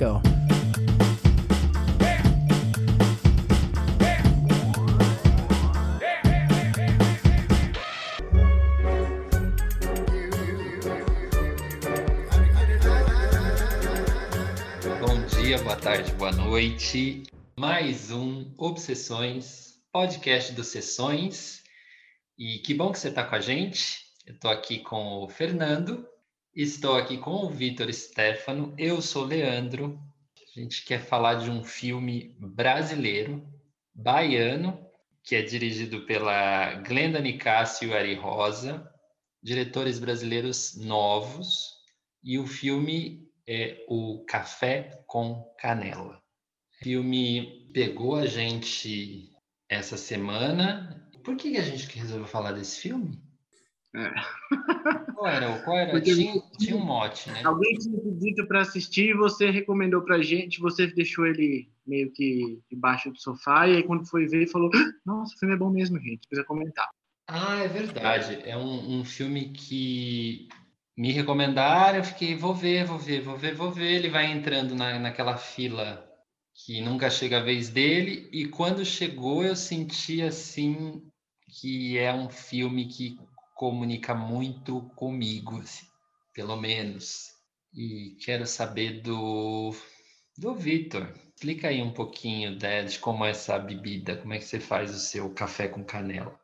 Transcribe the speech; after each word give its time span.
go. 0.00 0.18
Bom 15.00 15.26
dia, 15.26 15.58
boa 15.58 15.76
tarde, 15.76 16.10
boa 16.14 16.32
noite. 16.32 17.24
Mais 17.54 18.10
um 18.10 18.54
Obsessões, 18.56 19.74
podcast 19.92 20.52
dos 20.54 20.68
Sessões. 20.68 21.62
E 22.38 22.60
que 22.60 22.72
bom 22.72 22.90
que 22.90 22.98
você 22.98 23.08
está 23.08 23.22
com 23.22 23.34
a 23.34 23.40
gente. 23.40 24.06
Eu 24.26 24.32
estou 24.32 24.50
aqui 24.50 24.78
com 24.78 25.22
o 25.22 25.28
Fernando, 25.28 26.08
estou 26.54 26.96
aqui 26.96 27.16
com 27.16 27.46
o 27.46 27.50
Vitor 27.50 27.92
Stefano, 27.92 28.74
eu 28.76 29.00
sou 29.00 29.24
Leandro. 29.24 29.98
A 30.56 30.60
gente 30.60 30.84
quer 30.84 31.00
falar 31.00 31.34
de 31.34 31.50
um 31.50 31.62
filme 31.62 32.36
brasileiro, 32.38 33.46
baiano, 33.94 34.84
que 35.22 35.36
é 35.36 35.42
dirigido 35.42 36.04
pela 36.06 36.74
Glenda 36.82 37.20
Nicásio 37.20 37.90
e 37.90 37.94
Ari 37.94 38.14
Rosa, 38.14 38.90
diretores 39.42 39.98
brasileiros 39.98 40.76
novos, 40.76 41.76
e 42.22 42.38
o 42.38 42.46
filme 42.46 43.30
é 43.46 43.84
o 43.88 44.24
Café 44.26 45.02
com 45.06 45.42
Canela. 45.58 46.16
O 46.16 46.84
filme 46.84 47.70
pegou 47.72 48.16
a 48.16 48.26
gente 48.26 49.30
essa 49.68 49.96
semana. 49.96 51.08
Por 51.22 51.36
que 51.36 51.56
a 51.56 51.62
gente 51.62 51.86
resolveu 51.96 52.26
falar 52.26 52.52
desse 52.52 52.80
filme? 52.80 53.29
É. 53.94 54.10
Qual 55.14 55.26
era? 55.26 55.58
Qual 55.58 55.76
era? 55.76 55.90
Porque 55.90 56.14
Tinha, 56.14 56.42
tinha 56.58 56.76
um 56.76 56.84
mote, 56.84 57.28
né? 57.30 57.42
Alguém 57.44 57.74
tinha 57.74 57.98
pedido 58.00 58.46
para 58.46 58.60
assistir, 58.60 59.16
você 59.16 59.50
recomendou 59.50 60.02
pra 60.02 60.22
gente, 60.22 60.60
você 60.60 60.86
deixou 60.86 61.26
ele 61.26 61.68
meio 61.86 62.10
que 62.12 62.60
debaixo 62.70 63.10
do 63.10 63.20
sofá, 63.20 63.66
e 63.66 63.76
aí 63.76 63.82
quando 63.82 64.06
foi 64.06 64.26
ver, 64.26 64.46
falou: 64.46 64.70
"Ah, 64.74 64.92
Nossa, 65.04 65.34
o 65.34 65.38
filme 65.38 65.54
é 65.54 65.58
bom 65.58 65.70
mesmo, 65.70 65.98
gente, 65.98 66.26
precisa 66.28 66.46
comentar. 66.46 66.88
Ah, 67.26 67.58
é 67.58 67.68
verdade. 67.68 68.40
É 68.44 68.56
um, 68.56 69.00
um 69.00 69.04
filme 69.04 69.50
que 69.50 70.48
me 70.96 71.12
recomendaram, 71.12 71.98
eu 71.98 72.04
fiquei, 72.04 72.36
vou 72.36 72.54
ver, 72.54 72.84
vou 72.84 72.98
ver, 72.98 73.20
vou 73.22 73.36
ver, 73.36 73.54
vou 73.54 73.70
ver. 73.70 73.92
Ele 73.92 74.08
vai 74.08 74.26
entrando 74.30 74.74
na, 74.74 74.98
naquela 74.98 75.36
fila 75.36 76.06
que 76.54 76.80
nunca 76.80 77.08
chega 77.08 77.38
a 77.38 77.42
vez 77.42 77.70
dele, 77.70 78.28
e 78.32 78.46
quando 78.46 78.84
chegou 78.84 79.42
eu 79.42 79.56
senti 79.56 80.20
assim 80.22 81.02
que 81.48 81.98
é 81.98 82.12
um 82.12 82.28
filme 82.28 82.86
que 82.86 83.18
comunica 83.60 84.14
muito 84.14 84.80
comigo, 84.96 85.58
assim, 85.58 85.86
pelo 86.32 86.56
menos. 86.56 87.28
E 87.74 88.16
quero 88.24 88.46
saber 88.46 89.02
do, 89.02 89.74
do 90.38 90.54
Vitor. 90.54 91.12
Explica 91.34 91.68
aí 91.68 91.82
um 91.82 91.92
pouquinho 91.92 92.58
né, 92.58 92.82
de 92.84 92.98
como 92.98 93.22
é 93.22 93.30
essa 93.30 93.58
bebida, 93.58 94.16
como 94.16 94.32
é 94.32 94.38
que 94.38 94.46
você 94.46 94.58
faz 94.58 94.94
o 94.94 94.98
seu 94.98 95.28
café 95.34 95.68
com 95.68 95.84
canela. 95.84 96.40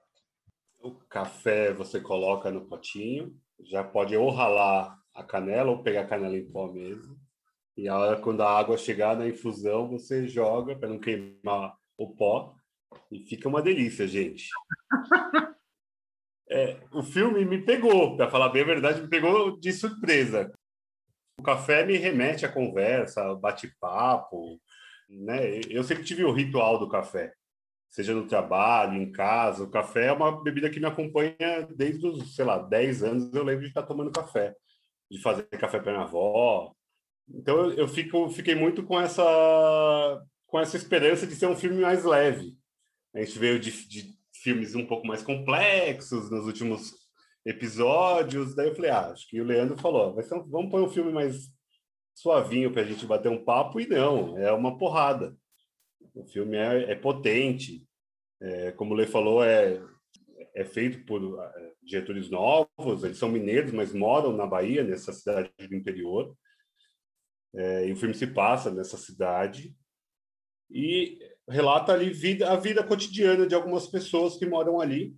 O 0.79 0.93
café 1.09 1.73
você 1.73 2.03
coloca 2.03 2.51
no 2.51 2.67
potinho, 2.67 3.35
já 3.65 3.83
pode 3.83 4.15
ou 4.15 4.29
ralar 4.29 5.01
a 5.15 5.25
canela 5.25 5.71
ou 5.71 5.83
pegar 5.83 6.03
a 6.03 6.07
canela 6.07 6.37
em 6.37 6.45
pó 6.45 6.71
mesmo. 6.71 7.19
E 7.79 7.89
a 7.89 7.99
hora 7.99 8.21
quando 8.21 8.43
a 8.43 8.59
água 8.59 8.77
chegar 8.77 9.17
na 9.17 9.27
infusão, 9.27 9.89
você 9.89 10.29
joga 10.29 10.77
para 10.77 10.91
não 10.91 10.99
queimar 10.99 11.79
o 11.97 12.15
pó 12.15 12.55
e 13.11 13.21
fica 13.21 13.49
uma 13.49 13.63
delícia, 13.63 14.07
gente. 14.07 14.51
É, 16.49 16.79
o 16.93 17.03
filme 17.03 17.45
me 17.45 17.63
pegou, 17.63 18.17
para 18.17 18.31
falar 18.31 18.49
bem 18.51 18.63
a 18.63 18.67
verdade, 18.67 19.03
me 19.03 19.09
pegou 19.09 19.59
de 19.59 19.73
surpresa. 19.73 20.53
O 21.39 21.43
café 21.43 21.85
me 21.85 21.97
remete 21.97 22.47
à 22.47 22.53
conversa, 22.53 23.35
bate-papo, 23.35 24.61
né? 25.09 25.61
Eu 25.69 25.83
sempre 25.85 26.05
tive 26.05 26.25
o 26.25 26.33
ritual 26.33 26.79
do 26.79 26.89
café 26.89 27.33
seja 27.97 28.15
no 28.15 28.27
trabalho, 28.27 29.01
em 29.01 29.11
casa. 29.11 29.65
O 29.65 29.71
café 29.71 30.07
é 30.07 30.13
uma 30.13 30.43
bebida 30.43 30.69
que 30.69 30.79
me 30.79 30.87
acompanha 30.87 31.67
desde 31.75 32.07
os, 32.07 32.35
sei 32.35 32.45
lá, 32.45 32.59
10 32.59 33.03
anos. 33.03 33.35
Eu 33.35 33.43
lembro 33.43 33.63
de 33.63 33.69
estar 33.69 33.85
tomando 33.85 34.11
café, 34.13 34.55
de 35.11 35.21
fazer 35.23 35.45
café 35.45 35.81
para 35.81 35.93
minha 35.93 36.05
avó. 36.05 36.73
Então 37.29 37.71
eu, 37.71 37.89
fico, 37.89 38.29
fiquei 38.29 38.55
muito 38.55 38.83
com 38.83 39.01
essa, 39.01 39.25
com 40.47 40.61
essa 40.61 40.77
esperança 40.77 41.27
de 41.27 41.35
ser 41.35 41.47
um 41.47 41.57
filme 41.57 41.81
mais 41.81 42.05
leve. 42.05 42.57
A 43.15 43.21
gente 43.21 43.39
veio 43.39 43.59
de, 43.59 43.89
de 43.89 44.16
filmes 44.47 44.77
um 44.77 44.87
pouco 44.87 45.05
mais 45.05 45.25
complexos 45.25 46.31
nos 46.31 46.47
últimos 46.47 46.95
episódios. 47.45 48.55
Daí 48.55 48.69
eu 48.69 48.77
falei, 48.77 48.93
ah, 48.93 49.11
acho 49.11 49.29
que 49.29 49.41
o 49.41 49.45
Leandro 49.45 49.77
falou, 49.77 50.23
ser 50.23 50.35
um, 50.35 50.49
vamos 50.49 50.71
pôr 50.71 50.81
um 50.81 50.89
filme 50.89 51.13
mais 51.13 51.53
suavinho 52.15 52.73
para 52.73 52.83
a 52.83 52.85
gente 52.85 53.05
bater 53.07 53.29
um 53.29 53.45
papo. 53.45 53.81
E 53.81 53.89
não, 53.89 54.39
é 54.39 54.53
uma 54.53 54.79
porrada. 54.79 55.37
O 56.15 56.25
filme 56.27 56.57
é, 56.57 56.93
é 56.93 56.95
potente, 56.95 57.85
é, 58.41 58.71
como 58.71 58.95
o 58.95 58.97
Lê 58.97 59.05
falou, 59.05 59.43
é, 59.43 59.83
é 60.55 60.65
feito 60.65 61.05
por 61.05 61.43
é, 61.43 61.73
diretores 61.83 62.31
novos, 62.31 63.03
eles 63.03 63.19
são 63.19 63.29
mineiros, 63.29 63.73
mas 63.73 63.93
moram 63.93 64.33
na 64.33 64.47
Bahia, 64.47 64.85
nessa 64.85 65.13
cidade 65.13 65.51
do 65.59 65.75
interior. 65.75 66.37
É, 67.53 67.89
e 67.89 67.93
o 67.93 67.97
filme 67.97 68.15
se 68.15 68.29
passa 68.29 68.71
nessa 68.71 68.97
cidade 68.97 69.75
e 70.71 71.19
relata 71.49 71.93
ali 71.93 72.11
vida, 72.11 72.51
a 72.51 72.57
vida 72.57 72.83
cotidiana 72.83 73.47
de 73.47 73.55
algumas 73.55 73.87
pessoas 73.87 74.37
que 74.37 74.47
moram 74.47 74.81
ali 74.81 75.17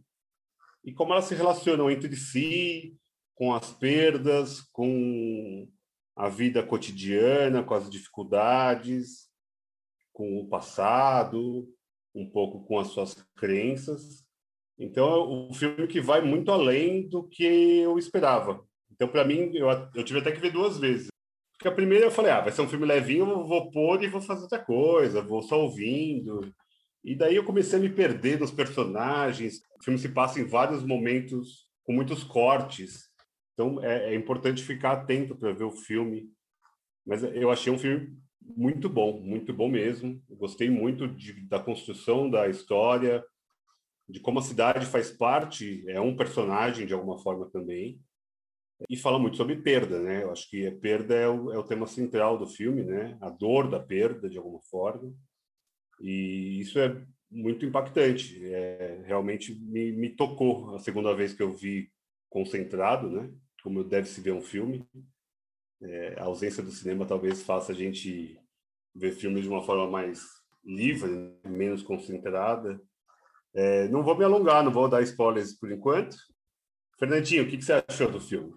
e 0.84 0.92
como 0.92 1.12
elas 1.12 1.24
se 1.24 1.34
relacionam 1.34 1.90
entre 1.90 2.14
si, 2.16 2.96
com 3.34 3.54
as 3.54 3.72
perdas, 3.72 4.60
com 4.72 5.68
a 6.16 6.28
vida 6.28 6.62
cotidiana, 6.62 7.62
com 7.62 7.74
as 7.74 7.88
dificuldades 7.88 9.28
com 10.18 10.40
o 10.40 10.48
passado, 10.48 11.72
um 12.12 12.28
pouco 12.28 12.64
com 12.64 12.76
as 12.80 12.88
suas 12.88 13.14
crenças. 13.36 14.26
Então, 14.76 15.08
é 15.08 15.28
um 15.28 15.54
filme 15.54 15.86
que 15.86 16.00
vai 16.00 16.20
muito 16.20 16.50
além 16.50 17.08
do 17.08 17.22
que 17.22 17.44
eu 17.44 17.96
esperava. 17.96 18.66
Então, 18.90 19.06
para 19.06 19.24
mim, 19.24 19.52
eu, 19.54 19.68
eu 19.94 20.02
tive 20.02 20.18
até 20.18 20.32
que 20.32 20.40
ver 20.40 20.50
duas 20.50 20.76
vezes. 20.76 21.06
Porque 21.58 21.68
a 21.68 21.72
primeira 21.72 22.06
eu 22.06 22.10
falei, 22.10 22.30
ah, 22.30 22.40
vai 22.40 22.52
ser 22.52 22.62
um 22.62 22.68
filme 22.68 22.86
levinho, 22.86 23.28
eu 23.28 23.44
vou 23.44 23.68
pôr 23.72 24.00
e 24.02 24.06
vou 24.06 24.20
fazer 24.20 24.42
outra 24.42 24.60
coisa, 24.60 25.20
vou 25.20 25.42
só 25.42 25.60
ouvindo. 25.60 26.54
E 27.04 27.16
daí 27.16 27.34
eu 27.34 27.44
comecei 27.44 27.78
a 27.78 27.82
me 27.82 27.88
perder 27.88 28.38
nos 28.38 28.52
personagens. 28.52 29.58
O 29.80 29.82
filme 29.82 29.98
se 29.98 30.08
passa 30.08 30.40
em 30.40 30.44
vários 30.44 30.84
momentos 30.84 31.66
com 31.82 31.92
muitos 31.92 32.22
cortes. 32.22 33.08
Então, 33.54 33.82
é, 33.82 34.12
é 34.12 34.14
importante 34.14 34.62
ficar 34.62 34.92
atento 34.92 35.34
para 35.34 35.52
ver 35.52 35.64
o 35.64 35.72
filme. 35.72 36.30
Mas 37.04 37.24
eu 37.24 37.50
achei 37.50 37.72
um 37.72 37.78
filme 37.78 38.16
muito 38.40 38.88
bom, 38.88 39.20
muito 39.20 39.52
bom 39.52 39.68
mesmo. 39.68 40.22
Eu 40.30 40.36
gostei 40.36 40.70
muito 40.70 41.08
de, 41.08 41.44
da 41.48 41.58
construção 41.58 42.30
da 42.30 42.48
história, 42.48 43.24
de 44.08 44.20
como 44.20 44.38
a 44.38 44.42
cidade 44.42 44.86
faz 44.86 45.10
parte, 45.10 45.84
é 45.88 46.00
um 46.00 46.16
personagem 46.16 46.86
de 46.86 46.94
alguma 46.94 47.18
forma 47.18 47.50
também. 47.50 48.00
E 48.88 48.96
fala 48.96 49.18
muito 49.18 49.36
sobre 49.36 49.56
perda, 49.56 50.00
né? 50.00 50.22
Eu 50.22 50.30
acho 50.30 50.48
que 50.48 50.66
a 50.66 50.74
perda 50.74 51.14
é 51.14 51.28
o, 51.28 51.52
é 51.52 51.58
o 51.58 51.64
tema 51.64 51.86
central 51.86 52.38
do 52.38 52.46
filme, 52.46 52.84
né? 52.84 53.18
A 53.20 53.28
dor 53.28 53.68
da 53.68 53.80
perda, 53.80 54.28
de 54.28 54.38
alguma 54.38 54.60
forma. 54.62 55.12
E 56.00 56.60
isso 56.60 56.78
é 56.78 57.04
muito 57.30 57.66
impactante. 57.66 58.40
É, 58.44 59.02
realmente 59.04 59.52
me, 59.54 59.92
me 59.92 60.10
tocou 60.10 60.76
a 60.76 60.78
segunda 60.78 61.14
vez 61.14 61.34
que 61.34 61.42
eu 61.42 61.52
vi 61.52 61.90
concentrado, 62.30 63.10
né? 63.10 63.32
Como 63.62 63.82
deve 63.82 64.06
se 64.08 64.20
ver 64.20 64.32
um 64.32 64.42
filme. 64.42 64.86
É, 65.82 66.14
a 66.18 66.24
ausência 66.24 66.62
do 66.62 66.70
cinema 66.70 67.06
talvez 67.06 67.42
faça 67.42 67.72
a 67.72 67.74
gente 67.74 68.40
ver 68.94 69.12
filmes 69.12 69.42
de 69.42 69.48
uma 69.48 69.64
forma 69.64 69.90
mais 69.90 70.22
livre, 70.64 71.34
menos 71.44 71.82
concentrada. 71.82 72.80
É, 73.54 73.88
não 73.88 74.04
vou 74.04 74.16
me 74.16 74.24
alongar, 74.24 74.62
não 74.62 74.72
vou 74.72 74.88
dar 74.88 75.02
spoilers 75.02 75.58
por 75.58 75.72
enquanto. 75.72 76.16
Fernandinho, 76.98 77.44
o 77.44 77.48
que, 77.48 77.56
que 77.56 77.64
você 77.64 77.72
achou 77.72 78.10
do 78.10 78.20
filme? 78.20 78.52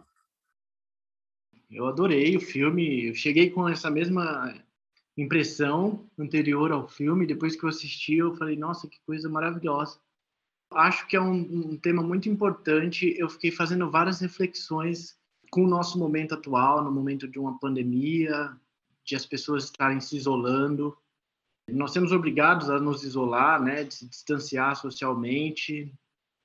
Eu 1.71 1.87
adorei 1.87 2.35
o 2.35 2.41
filme, 2.41 3.07
eu 3.07 3.15
cheguei 3.15 3.49
com 3.49 3.67
essa 3.67 3.89
mesma 3.89 4.53
impressão 5.17 6.05
anterior 6.19 6.69
ao 6.71 6.87
filme, 6.87 7.25
depois 7.25 7.55
que 7.55 7.63
eu 7.63 7.69
assisti 7.69 8.15
eu 8.15 8.35
falei, 8.35 8.57
nossa, 8.57 8.89
que 8.89 8.99
coisa 9.05 9.29
maravilhosa. 9.29 9.97
Acho 10.73 11.07
que 11.07 11.15
é 11.15 11.21
um, 11.21 11.71
um 11.71 11.77
tema 11.77 12.03
muito 12.03 12.27
importante, 12.27 13.15
eu 13.17 13.29
fiquei 13.29 13.51
fazendo 13.51 13.89
várias 13.89 14.19
reflexões 14.19 15.17
com 15.49 15.63
o 15.63 15.67
nosso 15.67 15.97
momento 15.97 16.33
atual, 16.33 16.83
no 16.83 16.91
momento 16.91 17.25
de 17.25 17.39
uma 17.39 17.57
pandemia, 17.57 18.51
de 19.05 19.15
as 19.15 19.25
pessoas 19.25 19.65
estarem 19.65 20.01
se 20.01 20.17
isolando. 20.17 20.97
Nós 21.69 21.93
temos 21.93 22.11
obrigados 22.11 22.69
a 22.69 22.79
nos 22.79 23.03
isolar, 23.03 23.61
né, 23.61 23.85
de 23.85 23.93
se 23.93 24.07
distanciar 24.07 24.75
socialmente. 24.75 25.93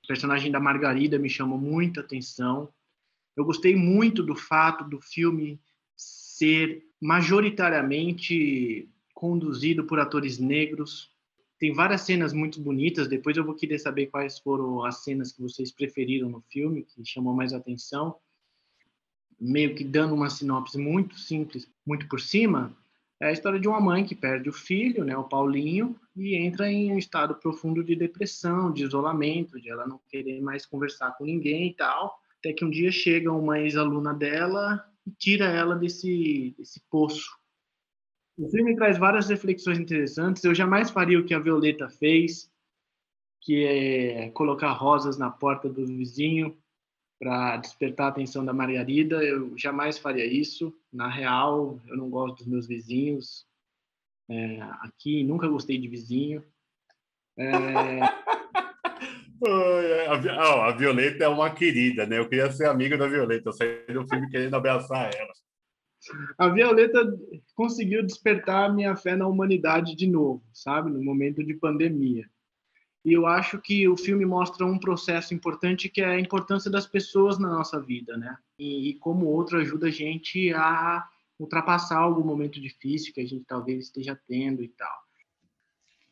O 0.03 0.07
personagem 0.07 0.51
da 0.51 0.59
Margarida 0.59 1.19
me 1.19 1.29
chamou 1.29 1.57
muita 1.57 1.99
atenção. 1.99 2.71
Eu 3.37 3.45
gostei 3.45 3.75
muito 3.75 4.21
do 4.21 4.35
fato 4.35 4.83
do 4.83 4.99
filme 4.99 5.57
ser 5.95 6.83
majoritariamente 6.99 8.89
conduzido 9.13 9.85
por 9.85 9.99
atores 9.99 10.37
negros. 10.37 11.09
Tem 11.57 11.73
várias 11.73 12.01
cenas 12.01 12.33
muito 12.33 12.59
bonitas. 12.59 13.07
Depois 13.07 13.37
eu 13.37 13.45
vou 13.45 13.55
querer 13.55 13.79
saber 13.79 14.07
quais 14.07 14.39
foram 14.39 14.83
as 14.83 15.03
cenas 15.03 15.31
que 15.31 15.41
vocês 15.41 15.71
preferiram 15.71 16.29
no 16.29 16.41
filme, 16.49 16.83
que 16.83 17.05
chamou 17.05 17.33
mais 17.33 17.53
atenção 17.53 18.15
meio 19.39 19.75
que 19.75 19.83
dando 19.83 20.15
uma 20.15 20.29
sinopse 20.29 20.77
muito 20.77 21.17
simples, 21.19 21.69
muito 21.85 22.07
por 22.07 22.19
cima, 22.19 22.75
É 23.19 23.29
a 23.29 23.31
história 23.31 23.59
de 23.59 23.67
uma 23.67 23.81
mãe 23.81 24.05
que 24.05 24.13
perde 24.13 24.47
o 24.47 24.53
filho, 24.53 25.03
né, 25.03 25.17
o 25.17 25.23
Paulinho, 25.23 25.99
e 26.15 26.35
entra 26.35 26.71
em 26.71 26.93
um 26.93 26.99
estado 26.99 27.33
profundo 27.33 27.83
de 27.83 27.95
depressão, 27.95 28.71
de 28.71 28.83
isolamento, 28.83 29.59
de 29.59 29.71
ela 29.71 29.87
não 29.87 29.99
querer 30.07 30.39
mais 30.39 30.67
conversar 30.67 31.17
com 31.17 31.25
ninguém 31.25 31.69
e 31.69 31.73
tal. 31.73 32.21
Até 32.47 32.53
que 32.53 32.63
um 32.63 32.69
dia 32.69 32.89
chega 32.93 33.29
uma 33.29 33.59
ex-aluna 33.59 34.13
dela 34.13 34.89
e 35.05 35.11
tira 35.11 35.47
ela 35.47 35.75
desse, 35.75 36.55
desse 36.57 36.79
poço. 36.89 37.37
O 38.37 38.49
filme 38.49 38.73
traz 38.73 38.97
várias 38.97 39.27
reflexões 39.27 39.77
interessantes. 39.77 40.45
Eu 40.45 40.55
jamais 40.55 40.89
faria 40.89 41.19
o 41.19 41.25
que 41.25 41.33
a 41.33 41.39
Violeta 41.39 41.89
fez, 41.89 42.49
que 43.41 43.65
é 43.65 44.29
colocar 44.29 44.71
rosas 44.71 45.17
na 45.17 45.29
porta 45.29 45.67
do 45.67 45.85
vizinho 45.85 46.57
para 47.19 47.57
despertar 47.57 48.05
a 48.05 48.09
atenção 48.11 48.45
da 48.45 48.53
Margarida. 48.53 49.21
Eu 49.21 49.57
jamais 49.57 49.97
faria 49.97 50.25
isso. 50.25 50.73
Na 50.89 51.09
real, 51.09 51.81
eu 51.85 51.97
não 51.97 52.09
gosto 52.09 52.37
dos 52.37 52.47
meus 52.47 52.65
vizinhos. 52.65 53.45
É, 54.29 54.61
aqui, 54.79 55.21
nunca 55.21 55.49
gostei 55.49 55.77
de 55.77 55.89
vizinho. 55.89 56.41
É... 57.37 57.47
a, 59.45 60.71
Violeta 60.71 61.23
é 61.23 61.27
uma 61.27 61.49
querida, 61.49 62.05
né? 62.05 62.19
Eu 62.19 62.27
queria 62.27 62.51
ser 62.51 62.67
amigo 62.67 62.97
da 62.97 63.07
Violeta. 63.07 63.49
Eu 63.49 63.53
saí 63.53 63.85
do 63.87 64.07
filme 64.07 64.29
querendo 64.29 64.55
abraçar 64.55 65.13
ela. 65.13 65.31
A 66.37 66.47
Violeta 66.49 66.99
conseguiu 67.55 68.05
despertar 68.05 68.69
a 68.69 68.73
minha 68.73 68.95
fé 68.95 69.15
na 69.15 69.27
humanidade 69.27 69.95
de 69.95 70.07
novo, 70.07 70.43
sabe? 70.53 70.89
No 70.89 71.03
momento 71.03 71.43
de 71.43 71.53
pandemia. 71.53 72.29
E 73.03 73.13
eu 73.13 73.25
acho 73.25 73.59
que 73.61 73.87
o 73.87 73.95
filme 73.95 74.25
mostra 74.25 74.65
um 74.65 74.79
processo 74.79 75.33
importante 75.33 75.89
que 75.89 76.01
é 76.01 76.05
a 76.05 76.19
importância 76.19 76.69
das 76.69 76.85
pessoas 76.85 77.39
na 77.39 77.49
nossa 77.49 77.79
vida, 77.81 78.17
né? 78.17 78.37
E, 78.59 78.89
e 78.89 78.93
como 78.95 79.27
outro 79.27 79.59
ajuda 79.59 79.87
a 79.87 79.91
gente 79.91 80.53
a 80.53 81.07
ultrapassar 81.39 81.99
algum 81.99 82.23
momento 82.23 82.59
difícil 82.59 83.13
que 83.13 83.21
a 83.21 83.25
gente 83.25 83.45
talvez 83.45 83.85
esteja 83.85 84.19
tendo 84.27 84.63
e 84.63 84.67
tal. 84.69 85.07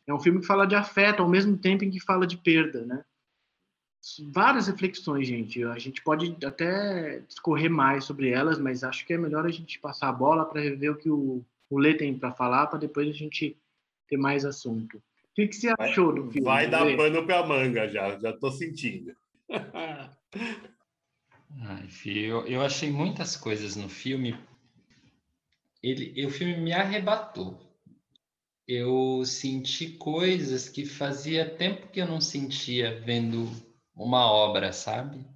É 0.06 0.14
um 0.14 0.20
filme 0.20 0.40
que 0.40 0.46
fala 0.46 0.66
de 0.66 0.74
afeto 0.74 1.22
ao 1.22 1.28
mesmo 1.28 1.58
tempo 1.58 1.84
em 1.84 1.90
que 1.90 2.00
fala 2.00 2.26
de 2.26 2.36
perda, 2.36 2.86
né? 2.86 3.04
Várias 4.30 4.66
reflexões, 4.68 5.26
gente. 5.26 5.64
A 5.64 5.78
gente 5.78 6.02
pode 6.02 6.36
até 6.44 7.20
discorrer 7.20 7.70
mais 7.70 8.04
sobre 8.04 8.30
elas, 8.30 8.58
mas 8.58 8.84
acho 8.84 9.06
que 9.06 9.14
é 9.14 9.18
melhor 9.18 9.46
a 9.46 9.50
gente 9.50 9.78
passar 9.78 10.08
a 10.08 10.12
bola 10.12 10.44
para 10.44 10.60
ver 10.60 10.90
o 10.90 10.96
que 10.96 11.10
o, 11.10 11.44
o 11.68 11.78
Lê 11.78 11.94
tem 11.94 12.18
para 12.18 12.32
falar, 12.32 12.66
para 12.66 12.78
depois 12.78 13.08
a 13.08 13.12
gente 13.12 13.56
ter 14.08 14.16
mais 14.16 14.44
assunto 14.44 15.02
que, 15.36 15.48
que 15.48 15.56
você 15.56 15.74
achou 15.78 16.14
do 16.14 16.30
filme? 16.30 16.46
Vai 16.46 16.68
dar 16.68 16.96
pano 16.96 17.26
para 17.26 17.46
manga 17.46 17.86
já, 17.88 18.18
já 18.18 18.30
estou 18.30 18.50
sentindo. 18.50 19.14
Ai, 21.60 21.88
filho, 21.88 22.26
eu, 22.26 22.46
eu 22.46 22.62
achei 22.62 22.90
muitas 22.90 23.36
coisas 23.36 23.76
no 23.76 23.88
filme. 23.88 24.34
Ele, 25.82 26.24
o 26.24 26.30
filme 26.30 26.56
me 26.56 26.72
arrebatou. 26.72 27.60
Eu 28.66 29.22
senti 29.24 29.90
coisas 29.90 30.68
que 30.68 30.84
fazia 30.86 31.48
tempo 31.48 31.88
que 31.88 32.00
eu 32.00 32.06
não 32.06 32.20
sentia 32.20 33.00
vendo 33.00 33.48
uma 33.96 34.30
obra, 34.30 34.72
sabe? 34.72 35.26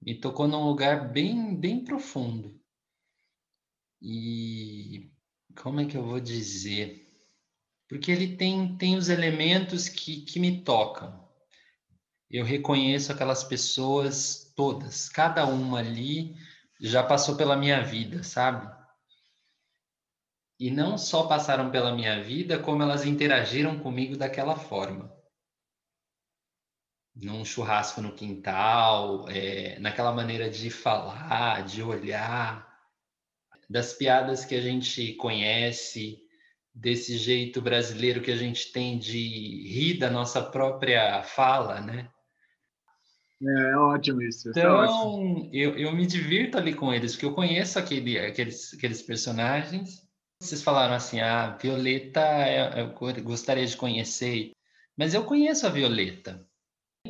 Me 0.00 0.18
tocou 0.18 0.48
num 0.48 0.64
lugar 0.64 1.12
bem, 1.12 1.54
bem 1.54 1.84
profundo. 1.84 2.58
E 4.00 5.12
como 5.60 5.80
é 5.80 5.84
que 5.84 5.96
eu 5.96 6.04
vou 6.06 6.20
dizer? 6.20 7.10
porque 7.90 8.12
ele 8.12 8.36
tem, 8.36 8.76
tem 8.76 8.96
os 8.96 9.08
elementos 9.08 9.88
que, 9.88 10.20
que 10.20 10.38
me 10.38 10.62
tocam. 10.62 11.28
Eu 12.30 12.44
reconheço 12.44 13.10
aquelas 13.10 13.42
pessoas 13.42 14.52
todas, 14.54 15.08
cada 15.08 15.44
uma 15.44 15.80
ali 15.80 16.36
já 16.80 17.02
passou 17.02 17.34
pela 17.36 17.56
minha 17.56 17.82
vida, 17.82 18.22
sabe? 18.22 18.72
E 20.56 20.70
não 20.70 20.96
só 20.96 21.26
passaram 21.26 21.72
pela 21.72 21.92
minha 21.92 22.22
vida, 22.22 22.60
como 22.60 22.80
elas 22.80 23.04
interagiram 23.04 23.80
comigo 23.80 24.16
daquela 24.16 24.54
forma. 24.54 25.12
Num 27.14 27.44
churrasco 27.44 28.00
no 28.00 28.14
quintal, 28.14 29.28
é, 29.28 29.78
naquela 29.78 30.12
maneira 30.12 30.48
de 30.48 30.70
falar, 30.70 31.64
de 31.64 31.82
olhar, 31.82 32.70
das 33.68 33.92
piadas 33.92 34.44
que 34.44 34.54
a 34.54 34.60
gente 34.60 35.14
conhece, 35.14 36.18
desse 36.74 37.16
jeito 37.16 37.60
brasileiro 37.60 38.22
que 38.22 38.30
a 38.30 38.36
gente 38.36 38.72
tem 38.72 38.98
de 38.98 39.18
rir 39.68 39.98
da 39.98 40.10
nossa 40.10 40.42
própria 40.42 41.22
fala, 41.22 41.80
né? 41.80 42.08
É, 43.42 43.70
é 43.70 43.76
ótimo 43.76 44.22
isso. 44.22 44.48
É 44.48 44.50
então, 44.50 44.82
é 44.82 44.88
ótimo. 44.88 45.50
Eu, 45.52 45.76
eu 45.76 45.92
me 45.92 46.06
divirto 46.06 46.58
ali 46.58 46.74
com 46.74 46.92
eles, 46.92 47.12
porque 47.12 47.26
eu 47.26 47.34
conheço 47.34 47.78
aquele, 47.78 48.18
aqueles, 48.18 48.74
aqueles 48.74 49.02
personagens. 49.02 50.08
Vocês 50.40 50.62
falaram 50.62 50.94
assim, 50.94 51.20
ah, 51.20 51.56
Violeta 51.60 52.20
eu 52.76 52.94
gostaria 53.22 53.66
de 53.66 53.76
conhecer, 53.76 54.52
mas 54.96 55.12
eu 55.12 55.24
conheço 55.24 55.66
a 55.66 55.70
Violeta. 55.70 56.46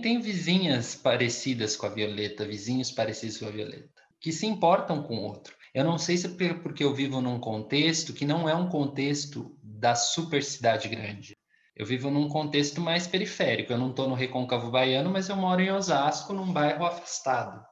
Tem 0.01 0.21
vizinhas 0.21 0.95
parecidas 0.95 1.77
com 1.77 1.87
a 1.87 1.91
Violeta, 1.91 2.47
vizinhos 2.47 2.91
parecidos 2.91 3.39
com 3.39 3.47
a 3.47 3.51
Violeta, 3.51 4.03
que 4.21 4.33
se 4.33 4.47
importam 4.47 5.03
com 5.03 5.19
o 5.19 5.23
outro. 5.23 5.55
Eu 5.75 5.85
não 5.85 5.99
sei 5.99 6.17
se 6.17 6.27
é 6.27 6.55
porque 6.55 6.83
eu 6.83 6.95
vivo 6.95 7.21
num 7.21 7.39
contexto 7.39 8.13
que 8.13 8.25
não 8.25 8.49
é 8.49 8.55
um 8.55 8.69
contexto 8.69 9.57
da 9.63 9.95
super 9.95 10.43
cidade 10.43 10.89
grande. 10.89 11.37
Eu 11.77 11.87
vivo 11.87 12.11
num 12.11 12.29
contexto 12.29 12.81
mais 12.81 13.07
periférico. 13.07 13.73
Eu 13.73 13.79
não 13.79 13.91
estou 13.91 14.09
no 14.09 14.15
Recôncavo 14.15 14.71
Baiano, 14.71 15.11
mas 15.11 15.29
eu 15.29 15.37
moro 15.37 15.61
em 15.61 15.71
Osasco, 15.71 16.33
num 16.33 16.53
bairro 16.53 16.85
afastado. 16.85 17.65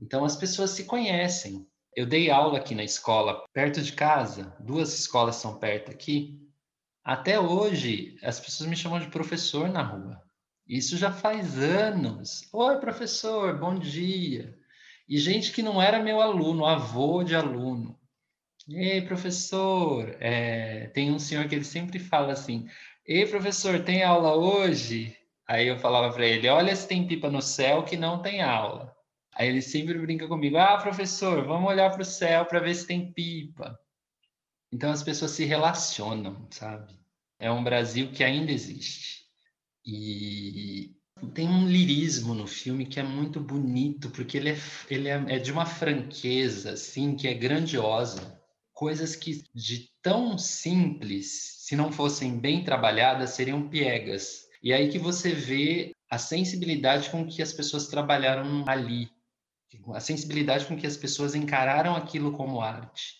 Então 0.00 0.24
as 0.24 0.36
pessoas 0.36 0.70
se 0.70 0.84
conhecem. 0.84 1.66
Eu 1.94 2.06
dei 2.06 2.30
aula 2.30 2.58
aqui 2.58 2.74
na 2.74 2.84
escola, 2.84 3.44
perto 3.52 3.82
de 3.82 3.92
casa, 3.92 4.56
duas 4.60 4.96
escolas 4.98 5.36
são 5.36 5.58
perto 5.58 5.90
aqui. 5.90 6.38
Até 7.04 7.40
hoje, 7.40 8.16
as 8.22 8.38
pessoas 8.38 8.68
me 8.68 8.76
chamam 8.76 9.00
de 9.00 9.08
professor 9.08 9.68
na 9.68 9.82
rua. 9.82 10.27
Isso 10.68 10.98
já 10.98 11.10
faz 11.10 11.58
anos. 11.58 12.46
Oi, 12.52 12.76
professor, 12.78 13.58
bom 13.58 13.78
dia. 13.78 14.54
E 15.08 15.16
gente 15.16 15.50
que 15.50 15.62
não 15.62 15.80
era 15.80 16.02
meu 16.02 16.20
aluno, 16.20 16.66
avô 16.66 17.24
de 17.24 17.34
aluno. 17.34 17.98
Ei, 18.68 19.00
professor, 19.00 20.14
é, 20.20 20.88
tem 20.88 21.10
um 21.10 21.18
senhor 21.18 21.48
que 21.48 21.54
ele 21.54 21.64
sempre 21.64 21.98
fala 21.98 22.34
assim: 22.34 22.68
Ei, 23.06 23.24
professor, 23.24 23.82
tem 23.82 24.02
aula 24.02 24.36
hoje? 24.36 25.16
Aí 25.46 25.66
eu 25.66 25.78
falava 25.78 26.12
para 26.12 26.26
ele: 26.26 26.46
Olha 26.48 26.76
se 26.76 26.86
tem 26.86 27.06
pipa 27.06 27.30
no 27.30 27.40
céu 27.40 27.82
que 27.82 27.96
não 27.96 28.20
tem 28.20 28.42
aula. 28.42 28.94
Aí 29.34 29.48
ele 29.48 29.62
sempre 29.62 29.98
brinca 29.98 30.28
comigo: 30.28 30.58
Ah, 30.58 30.76
professor, 30.76 31.46
vamos 31.46 31.70
olhar 31.70 31.90
para 31.90 32.02
o 32.02 32.04
céu 32.04 32.44
para 32.44 32.60
ver 32.60 32.74
se 32.74 32.86
tem 32.86 33.10
pipa. 33.10 33.78
Então 34.70 34.90
as 34.90 35.02
pessoas 35.02 35.30
se 35.30 35.46
relacionam, 35.46 36.46
sabe? 36.50 36.92
É 37.38 37.50
um 37.50 37.64
Brasil 37.64 38.12
que 38.12 38.22
ainda 38.22 38.52
existe. 38.52 39.27
E 39.90 40.94
tem 41.32 41.48
um 41.48 41.66
lirismo 41.66 42.34
no 42.34 42.46
filme 42.46 42.84
que 42.84 43.00
é 43.00 43.02
muito 43.02 43.40
bonito, 43.40 44.10
porque 44.10 44.36
ele 44.36 44.50
é, 44.50 44.58
ele 44.90 45.08
é, 45.08 45.24
é 45.28 45.38
de 45.38 45.50
uma 45.50 45.64
franqueza, 45.64 46.72
assim, 46.72 47.16
que 47.16 47.26
é 47.26 47.32
grandiosa. 47.32 48.38
Coisas 48.74 49.16
que 49.16 49.42
de 49.54 49.88
tão 50.02 50.36
simples, 50.36 51.56
se 51.60 51.74
não 51.74 51.90
fossem 51.90 52.38
bem 52.38 52.62
trabalhadas, 52.62 53.30
seriam 53.30 53.66
piegas. 53.66 54.46
E 54.62 54.74
aí 54.74 54.90
que 54.90 54.98
você 54.98 55.32
vê 55.32 55.92
a 56.10 56.18
sensibilidade 56.18 57.08
com 57.08 57.26
que 57.26 57.40
as 57.40 57.54
pessoas 57.54 57.88
trabalharam 57.88 58.68
ali, 58.68 59.08
a 59.94 60.00
sensibilidade 60.00 60.66
com 60.66 60.76
que 60.76 60.86
as 60.86 60.98
pessoas 60.98 61.34
encararam 61.34 61.96
aquilo 61.96 62.32
como 62.32 62.60
arte. 62.60 63.14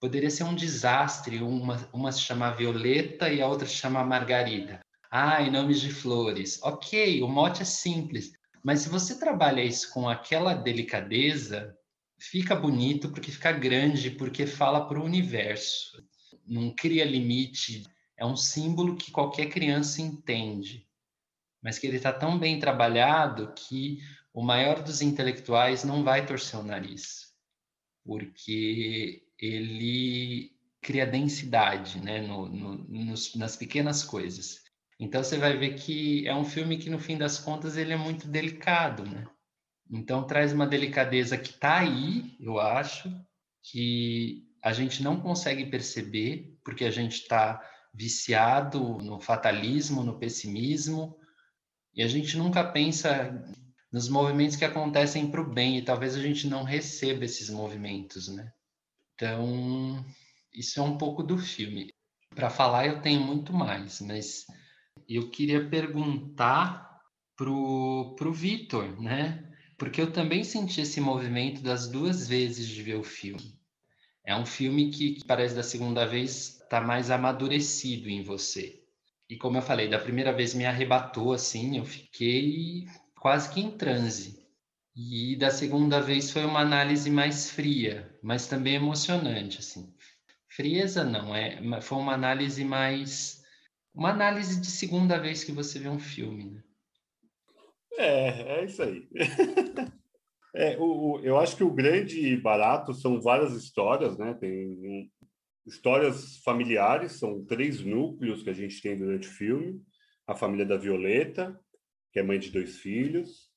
Poderia 0.00 0.30
ser 0.30 0.44
um 0.44 0.54
desastre, 0.54 1.42
uma, 1.42 1.88
uma 1.92 2.12
se 2.12 2.20
chamar 2.20 2.52
Violeta 2.52 3.28
e 3.28 3.42
a 3.42 3.48
outra 3.48 3.66
se 3.66 3.74
chamar 3.74 4.06
Margarida. 4.06 4.85
Ah, 5.10 5.42
em 5.42 5.50
nomes 5.50 5.80
de 5.80 5.90
flores. 5.90 6.60
Ok, 6.62 7.22
o 7.22 7.28
mote 7.28 7.62
é 7.62 7.64
simples, 7.64 8.32
mas 8.62 8.80
se 8.80 8.88
você 8.88 9.18
trabalha 9.18 9.62
isso 9.62 9.92
com 9.92 10.08
aquela 10.08 10.54
delicadeza, 10.54 11.76
fica 12.18 12.54
bonito 12.54 13.10
porque 13.10 13.30
fica 13.30 13.52
grande, 13.52 14.10
porque 14.10 14.46
fala 14.46 14.86
para 14.86 14.98
o 14.98 15.04
universo. 15.04 16.02
Não 16.46 16.74
cria 16.74 17.04
limite. 17.04 17.84
É 18.16 18.24
um 18.24 18.36
símbolo 18.36 18.96
que 18.96 19.10
qualquer 19.10 19.46
criança 19.46 20.00
entende, 20.00 20.86
mas 21.62 21.78
que 21.78 21.86
ele 21.86 21.98
está 21.98 22.12
tão 22.12 22.38
bem 22.38 22.58
trabalhado 22.58 23.52
que 23.54 23.98
o 24.32 24.42
maior 24.42 24.82
dos 24.82 25.02
intelectuais 25.02 25.84
não 25.84 26.02
vai 26.02 26.24
torcer 26.26 26.58
o 26.58 26.62
nariz, 26.62 27.34
porque 28.04 29.22
ele 29.38 30.52
cria 30.80 31.06
densidade 31.06 32.00
né, 32.00 32.20
no, 32.20 32.48
no, 32.48 32.74
nos, 32.88 33.34
nas 33.34 33.56
pequenas 33.56 34.02
coisas. 34.02 34.65
Então 34.98 35.22
você 35.22 35.36
vai 35.36 35.56
ver 35.56 35.74
que 35.74 36.26
é 36.26 36.34
um 36.34 36.44
filme 36.44 36.78
que 36.78 36.88
no 36.88 36.98
fim 36.98 37.18
das 37.18 37.38
contas 37.38 37.76
ele 37.76 37.92
é 37.92 37.96
muito 37.96 38.26
delicado, 38.28 39.04
né? 39.04 39.26
Então 39.90 40.26
traz 40.26 40.52
uma 40.52 40.66
delicadeza 40.66 41.36
que 41.36 41.50
está 41.50 41.78
aí, 41.80 42.36
eu 42.40 42.58
acho, 42.58 43.08
que 43.62 44.44
a 44.62 44.72
gente 44.72 45.02
não 45.02 45.20
consegue 45.20 45.66
perceber 45.66 46.56
porque 46.64 46.84
a 46.84 46.90
gente 46.90 47.20
está 47.22 47.62
viciado 47.94 48.98
no 48.98 49.20
fatalismo, 49.20 50.02
no 50.02 50.18
pessimismo, 50.18 51.16
e 51.94 52.02
a 52.02 52.08
gente 52.08 52.36
nunca 52.36 52.62
pensa 52.64 53.42
nos 53.92 54.08
movimentos 54.08 54.56
que 54.56 54.64
acontecem 54.64 55.30
para 55.30 55.40
o 55.40 55.48
bem, 55.48 55.78
e 55.78 55.82
talvez 55.82 56.14
a 56.14 56.20
gente 56.20 56.46
não 56.46 56.64
receba 56.64 57.24
esses 57.24 57.48
movimentos, 57.48 58.28
né? 58.28 58.52
Então, 59.14 60.04
Isso 60.52 60.80
é 60.80 60.82
um 60.82 60.98
pouco 60.98 61.22
do 61.22 61.38
filme. 61.38 61.92
Para 62.34 62.50
falar, 62.50 62.86
eu 62.86 63.00
tenho 63.00 63.20
muito 63.20 63.52
mais, 63.52 64.00
mas 64.00 64.44
eu 65.08 65.30
queria 65.30 65.68
perguntar 65.68 67.00
pro, 67.36 68.14
pro 68.16 68.32
Vitor, 68.32 69.00
né? 69.00 69.42
Porque 69.78 70.00
eu 70.00 70.12
também 70.12 70.42
senti 70.42 70.80
esse 70.80 71.00
movimento 71.00 71.62
das 71.62 71.88
duas 71.88 72.26
vezes 72.26 72.66
de 72.66 72.82
ver 72.82 72.96
o 72.96 73.04
filme. 73.04 73.58
É 74.24 74.34
um 74.34 74.46
filme 74.46 74.90
que, 74.90 75.14
que 75.14 75.24
parece 75.24 75.54
da 75.54 75.62
segunda 75.62 76.06
vez 76.06 76.60
está 76.60 76.80
mais 76.80 77.10
amadurecido 77.10 78.08
em 78.08 78.22
você. 78.22 78.82
E 79.28 79.36
como 79.36 79.58
eu 79.58 79.62
falei, 79.62 79.88
da 79.88 79.98
primeira 79.98 80.32
vez 80.32 80.54
me 80.54 80.64
arrebatou 80.64 81.32
assim, 81.32 81.76
eu 81.78 81.84
fiquei 81.84 82.86
quase 83.20 83.52
que 83.52 83.60
em 83.60 83.70
transe. 83.70 84.44
E 84.94 85.36
da 85.36 85.50
segunda 85.50 86.00
vez 86.00 86.30
foi 86.30 86.44
uma 86.44 86.60
análise 86.60 87.10
mais 87.10 87.50
fria, 87.50 88.18
mas 88.22 88.46
também 88.46 88.74
emocionante 88.74 89.58
assim. 89.58 89.94
Frieza 90.48 91.04
não, 91.04 91.36
é, 91.36 91.80
foi 91.82 91.98
uma 91.98 92.14
análise 92.14 92.64
mais 92.64 93.44
uma 93.96 94.10
análise 94.10 94.60
de 94.60 94.66
segunda 94.66 95.18
vez 95.18 95.42
que 95.42 95.52
você 95.52 95.78
vê 95.78 95.88
um 95.88 95.98
filme, 95.98 96.44
né? 96.44 96.62
É, 97.98 98.58
é 98.58 98.64
isso 98.66 98.82
aí. 98.82 99.08
é, 100.54 100.76
o, 100.76 100.82
o, 101.14 101.20
eu 101.20 101.38
acho 101.38 101.56
que 101.56 101.64
o 101.64 101.72
grande 101.72 102.36
barato 102.36 102.92
são 102.92 103.20
várias 103.22 103.54
histórias, 103.54 104.18
né? 104.18 104.34
Tem 104.34 105.10
histórias 105.66 106.36
familiares, 106.44 107.12
são 107.12 107.42
três 107.46 107.82
núcleos 107.82 108.42
que 108.42 108.50
a 108.50 108.52
gente 108.52 108.82
tem 108.82 108.98
durante 108.98 109.28
o 109.28 109.32
filme. 109.32 109.80
A 110.26 110.34
família 110.34 110.66
da 110.66 110.76
Violeta, 110.76 111.58
que 112.12 112.20
é 112.20 112.22
mãe 112.22 112.38
de 112.38 112.50
dois 112.50 112.76
filhos. 112.76 113.50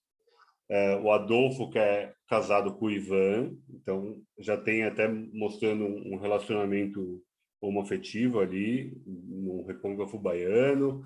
É, 0.70 0.96
o 0.98 1.12
Adolfo, 1.12 1.70
que 1.70 1.80
é 1.80 2.14
casado 2.28 2.76
com 2.76 2.86
o 2.86 2.92
Ivan, 2.92 3.58
então 3.70 4.22
já 4.38 4.56
tem 4.56 4.84
até 4.84 5.08
mostrando 5.08 5.84
um 5.84 6.18
relacionamento 6.18 7.22
homoafetivo 7.62 8.40
ali, 8.40 8.94
no 9.06 9.66
recôncavo 9.66 10.18
baiano, 10.18 11.04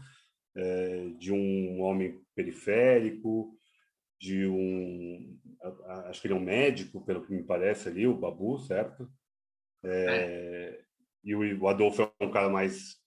é, 0.56 1.10
de 1.18 1.32
um 1.32 1.82
homem 1.82 2.20
periférico, 2.36 3.58
de 4.20 4.46
um. 4.48 5.38
Acho 6.08 6.22
que 6.22 6.28
ele 6.28 6.34
é 6.34 6.38
um 6.38 6.44
médico, 6.44 7.04
pelo 7.04 7.26
que 7.26 7.34
me 7.34 7.44
parece 7.44 7.90
ali, 7.90 8.06
o 8.06 8.16
Babu, 8.16 8.60
certo? 8.60 9.10
É, 9.84 9.90
é. 9.90 10.82
E 11.24 11.36
o, 11.36 11.68
Adolfo 11.68 12.02
é 12.20 12.26
um 12.26 12.32
cara 12.32 12.50
mais, 12.50 12.98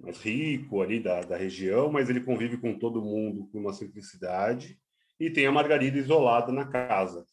mais 0.00 0.18
rico 0.18 0.82
ali 0.82 1.00
da, 1.00 1.22
da 1.22 1.36
região, 1.36 1.90
mas 1.90 2.08
ele 2.10 2.20
convive 2.20 2.58
com 2.58 2.78
todo 2.78 3.02
mundo 3.02 3.48
com 3.50 3.58
uma 3.58 3.72
simplicidade. 3.72 4.78
E 5.18 5.30
tem 5.30 5.46
a 5.46 5.52
Margarida 5.52 5.98
isolada 5.98 6.52
na 6.52 6.66
casa 6.66 7.24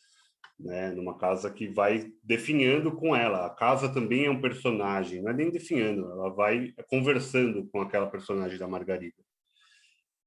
né, 0.60 0.92
numa 0.92 1.18
casa 1.18 1.50
que 1.50 1.68
vai 1.68 2.12
definhando 2.22 2.92
com 2.92 3.16
ela. 3.16 3.46
A 3.46 3.50
casa 3.50 3.88
também 3.88 4.26
é 4.26 4.30
um 4.30 4.42
personagem, 4.42 5.22
não 5.22 5.32
é 5.32 5.34
nem 5.34 5.50
definhando, 5.50 6.12
ela 6.12 6.30
vai 6.30 6.74
conversando 6.90 7.66
com 7.72 7.80
aquela 7.82 8.08
personagem 8.08 8.58
da 8.58 8.68
Margarida. 8.68 9.16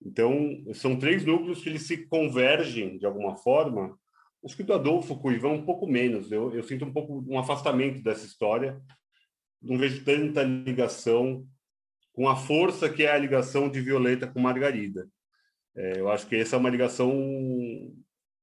Então, 0.05 0.65
são 0.75 0.99
três 0.99 1.25
núcleos 1.25 1.63
que 1.63 1.69
eles 1.69 1.83
se 1.83 2.07
convergem 2.07 2.99
de 2.99 3.07
alguma 3.07 3.37
forma. 3.37 3.97
Acho 4.45 4.57
que 4.57 4.65
do 4.65 4.73
Adolfo 4.73 5.17
com 5.17 5.29
o 5.29 5.33
Ivan 5.33 5.51
um 5.51 5.65
pouco 5.65 5.87
menos. 5.87 6.33
Eu, 6.33 6.53
eu 6.53 6.63
sinto 6.65 6.85
um 6.85 6.93
pouco 6.93 7.25
um 7.29 7.39
afastamento 7.39 8.03
dessa 8.03 8.27
história. 8.27 8.81
Não 9.61 9.79
vejo 9.79 10.05
tanta 10.05 10.43
ligação 10.43 11.47
com 12.13 12.29
a 12.29 12.35
força 12.35 12.91
que 12.91 13.05
é 13.05 13.13
a 13.13 13.19
ligação 13.19 13.71
de 13.71 13.81
Violeta 13.81 14.27
com 14.27 14.41
Margarida. 14.41 15.09
É, 15.77 16.01
eu 16.01 16.11
acho 16.11 16.27
que 16.27 16.35
essa 16.35 16.57
é 16.57 16.59
uma 16.59 16.69
ligação 16.69 17.15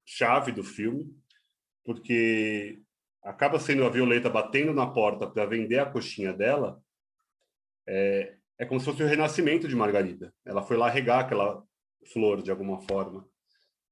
chave 0.06 0.54
do 0.54 0.64
filme 0.64 1.14
porque 1.90 2.84
acaba 3.24 3.60
sendo 3.60 3.84
a 3.84 3.90
Violeta 3.90 4.30
batendo 4.30 4.72
na 4.76 4.86
porta 4.86 5.26
para 5.26 5.48
vender 5.48 5.80
a 5.80 5.88
coxinha 5.88 6.32
dela, 6.32 6.80
é, 7.88 8.36
é 8.60 8.66
como 8.66 8.80
se 8.80 8.86
fosse 8.86 9.02
o 9.02 9.08
renascimento 9.08 9.68
de 9.68 9.76
Margarida. 9.76 10.32
Ela 10.46 10.62
foi 10.62 10.78
lá 10.78 10.88
regar 10.88 11.22
aquela 11.22 11.64
flor 12.14 12.44
de 12.44 12.52
alguma 12.52 12.80
forma. 12.82 13.28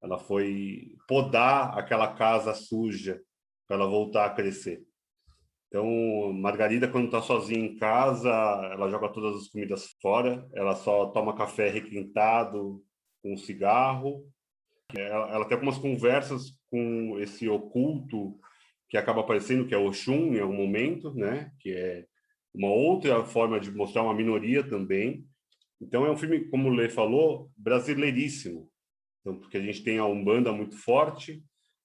Ela 0.00 0.16
foi 0.16 0.94
podar 1.08 1.76
aquela 1.76 2.14
casa 2.14 2.54
suja 2.54 3.20
para 3.66 3.78
ela 3.78 3.88
voltar 3.88 4.26
a 4.26 4.30
crescer. 4.30 4.80
Então, 5.66 6.32
Margarida, 6.32 6.86
quando 6.86 7.06
está 7.06 7.20
sozinha 7.20 7.66
em 7.66 7.76
casa, 7.78 8.30
ela 8.30 8.88
joga 8.88 9.12
todas 9.12 9.42
as 9.42 9.48
comidas 9.48 9.88
fora, 10.00 10.48
ela 10.54 10.76
só 10.76 11.06
toma 11.06 11.36
café 11.36 11.68
requintado 11.68 12.80
com 13.20 13.34
um 13.34 13.36
cigarro. 13.36 14.24
Ela, 14.94 15.30
ela 15.32 15.44
tem 15.46 15.56
algumas 15.56 15.78
conversas 15.78 16.57
com 16.70 17.18
esse 17.18 17.48
oculto 17.48 18.38
que 18.88 18.96
acaba 18.96 19.20
aparecendo, 19.20 19.66
que 19.66 19.74
é 19.74 19.78
Oxum 19.78 20.34
em 20.34 20.40
algum 20.40 20.56
momento, 20.56 21.12
né? 21.14 21.52
Que 21.60 21.72
é 21.72 22.06
uma 22.54 22.68
outra 22.68 23.24
forma 23.24 23.60
de 23.60 23.70
mostrar 23.70 24.02
uma 24.02 24.14
minoria 24.14 24.62
também. 24.62 25.26
Então 25.80 26.04
é 26.04 26.10
um 26.10 26.16
filme, 26.16 26.46
como 26.48 26.68
o 26.68 26.74
Lê 26.74 26.88
falou, 26.88 27.50
brasileiríssimo. 27.56 28.70
Então, 29.20 29.38
porque 29.38 29.58
a 29.58 29.62
gente 29.62 29.82
tem 29.82 29.98
a 29.98 30.06
Umbanda 30.06 30.52
muito 30.52 30.76
forte, 30.76 31.42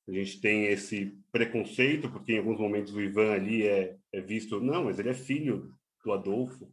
a 0.07 0.11
gente 0.11 0.41
tem 0.41 0.65
esse 0.65 1.13
preconceito, 1.31 2.09
porque 2.09 2.33
em 2.33 2.37
alguns 2.37 2.59
momentos 2.59 2.93
o 2.93 3.01
Ivan 3.01 3.31
ali 3.31 3.67
é, 3.67 3.95
é 4.11 4.21
visto, 4.21 4.59
não, 4.59 4.85
mas 4.85 4.99
ele 4.99 5.09
é 5.09 5.13
filho 5.13 5.73
do 6.03 6.11
Adolfo. 6.11 6.71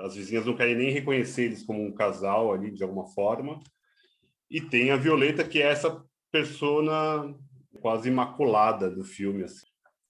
As 0.00 0.14
vizinhas 0.14 0.44
não 0.44 0.56
querem 0.56 0.76
nem 0.76 0.90
reconhecer 0.90 1.44
eles 1.44 1.62
como 1.62 1.84
um 1.84 1.92
casal 1.92 2.52
ali, 2.52 2.70
de 2.70 2.82
alguma 2.82 3.06
forma. 3.06 3.60
E 4.50 4.60
tem 4.60 4.90
a 4.90 4.96
Violeta, 4.96 5.44
que 5.44 5.60
é 5.60 5.66
essa 5.66 6.04
persona 6.30 7.34
quase 7.80 8.08
imaculada 8.08 8.90
do 8.90 9.04
filme. 9.04 9.44
Assim. 9.44 9.66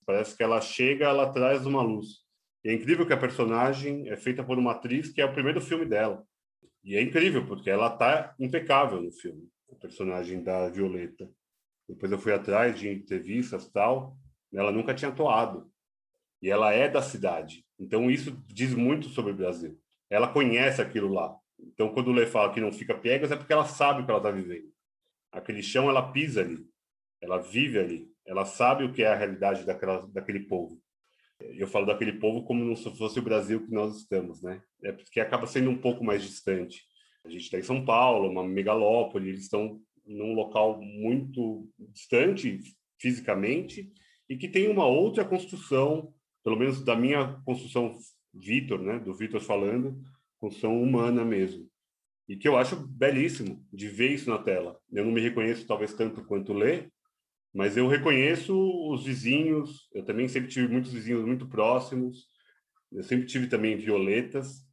Parece 0.06 0.36
que 0.36 0.42
ela 0.42 0.60
chega, 0.60 1.06
ela 1.06 1.32
traz 1.32 1.66
uma 1.66 1.82
luz. 1.82 2.24
E 2.64 2.70
é 2.70 2.72
incrível 2.72 3.06
que 3.06 3.12
a 3.12 3.18
personagem 3.18 4.08
é 4.08 4.16
feita 4.16 4.42
por 4.42 4.58
uma 4.58 4.72
atriz 4.72 5.12
que 5.12 5.20
é 5.20 5.24
o 5.24 5.32
primeiro 5.32 5.60
filme 5.60 5.84
dela. 5.84 6.24
E 6.84 6.96
é 6.96 7.02
incrível, 7.02 7.46
porque 7.46 7.70
ela 7.70 7.90
tá 7.90 8.34
impecável 8.38 9.00
no 9.00 9.12
filme, 9.12 9.48
a 9.70 9.74
personagem 9.74 10.42
da 10.42 10.68
Violeta. 10.68 11.30
Depois 11.88 12.10
eu 12.10 12.18
fui 12.18 12.32
atrás 12.32 12.78
de 12.78 12.88
entrevistas 12.88 13.68
tal, 13.70 14.16
ela 14.52 14.72
nunca 14.72 14.94
tinha 14.94 15.10
atuado. 15.10 15.70
E 16.42 16.50
ela 16.50 16.72
é 16.72 16.88
da 16.88 17.02
cidade. 17.02 17.64
Então 17.78 18.10
isso 18.10 18.42
diz 18.46 18.74
muito 18.74 19.08
sobre 19.08 19.32
o 19.32 19.36
Brasil. 19.36 19.78
Ela 20.10 20.32
conhece 20.32 20.80
aquilo 20.80 21.12
lá. 21.12 21.36
Então 21.58 21.92
quando 21.92 22.08
o 22.08 22.12
Lê 22.12 22.26
fala 22.26 22.52
que 22.52 22.60
não 22.60 22.72
fica 22.72 22.96
piegas 22.96 23.30
é 23.30 23.36
porque 23.36 23.52
ela 23.52 23.66
sabe 23.66 24.02
o 24.02 24.04
que 24.04 24.10
ela 24.10 24.20
está 24.20 24.30
vivendo. 24.30 24.72
Aquele 25.32 25.62
chão 25.62 25.88
ela 25.88 26.12
pisa 26.12 26.40
ali. 26.40 26.66
Ela 27.20 27.38
vive 27.38 27.78
ali, 27.78 28.08
ela 28.26 28.44
sabe 28.44 28.84
o 28.84 28.92
que 28.92 29.02
é 29.02 29.08
a 29.08 29.16
realidade 29.16 29.64
daquela, 29.64 30.06
daquele 30.12 30.40
povo. 30.40 30.80
Eu 31.40 31.68
falo 31.68 31.86
daquele 31.86 32.14
povo 32.14 32.44
como 32.44 32.76
se 32.76 32.90
fosse 32.96 33.18
o 33.18 33.22
Brasil 33.22 33.64
que 33.64 33.72
nós 33.72 33.96
estamos, 33.96 34.42
né? 34.42 34.60
É 34.82 34.92
porque 34.92 35.20
acaba 35.20 35.46
sendo 35.46 35.70
um 35.70 35.78
pouco 35.78 36.04
mais 36.04 36.22
distante. 36.22 36.82
A 37.24 37.28
gente 37.28 37.42
está 37.42 37.58
em 37.58 37.62
São 37.62 37.84
Paulo, 37.84 38.28
uma 38.28 38.46
megalópole, 38.46 39.28
eles 39.28 39.42
estão 39.42 39.80
num 40.04 40.34
local 40.34 40.80
muito 40.80 41.68
distante 41.78 42.60
fisicamente 42.98 43.92
e 44.28 44.36
que 44.36 44.48
tem 44.48 44.68
uma 44.68 44.86
outra 44.86 45.24
construção, 45.24 46.12
pelo 46.42 46.56
menos 46.56 46.84
da 46.84 46.96
minha 46.96 47.40
construção 47.44 47.96
Vitor, 48.34 48.80
né, 48.80 48.98
do 48.98 49.14
Vitor 49.14 49.40
falando, 49.40 50.00
construção 50.38 50.80
humana 50.82 51.24
mesmo. 51.24 51.68
E 52.28 52.36
que 52.36 52.46
eu 52.46 52.56
acho 52.56 52.76
belíssimo 52.76 53.66
de 53.72 53.88
ver 53.88 54.12
isso 54.12 54.28
na 54.28 54.38
tela. 54.38 54.78
Eu 54.92 55.04
não 55.04 55.12
me 55.12 55.20
reconheço 55.20 55.66
talvez 55.66 55.94
tanto 55.94 56.24
quanto 56.24 56.52
lê, 56.52 56.88
mas 57.54 57.76
eu 57.76 57.88
reconheço 57.88 58.54
os 58.90 59.04
vizinhos, 59.04 59.88
eu 59.92 60.04
também 60.04 60.28
sempre 60.28 60.48
tive 60.48 60.68
muitos 60.68 60.92
vizinhos 60.92 61.24
muito 61.24 61.46
próximos, 61.46 62.26
eu 62.92 63.02
sempre 63.02 63.26
tive 63.26 63.46
também 63.46 63.76
violetas 63.76 64.66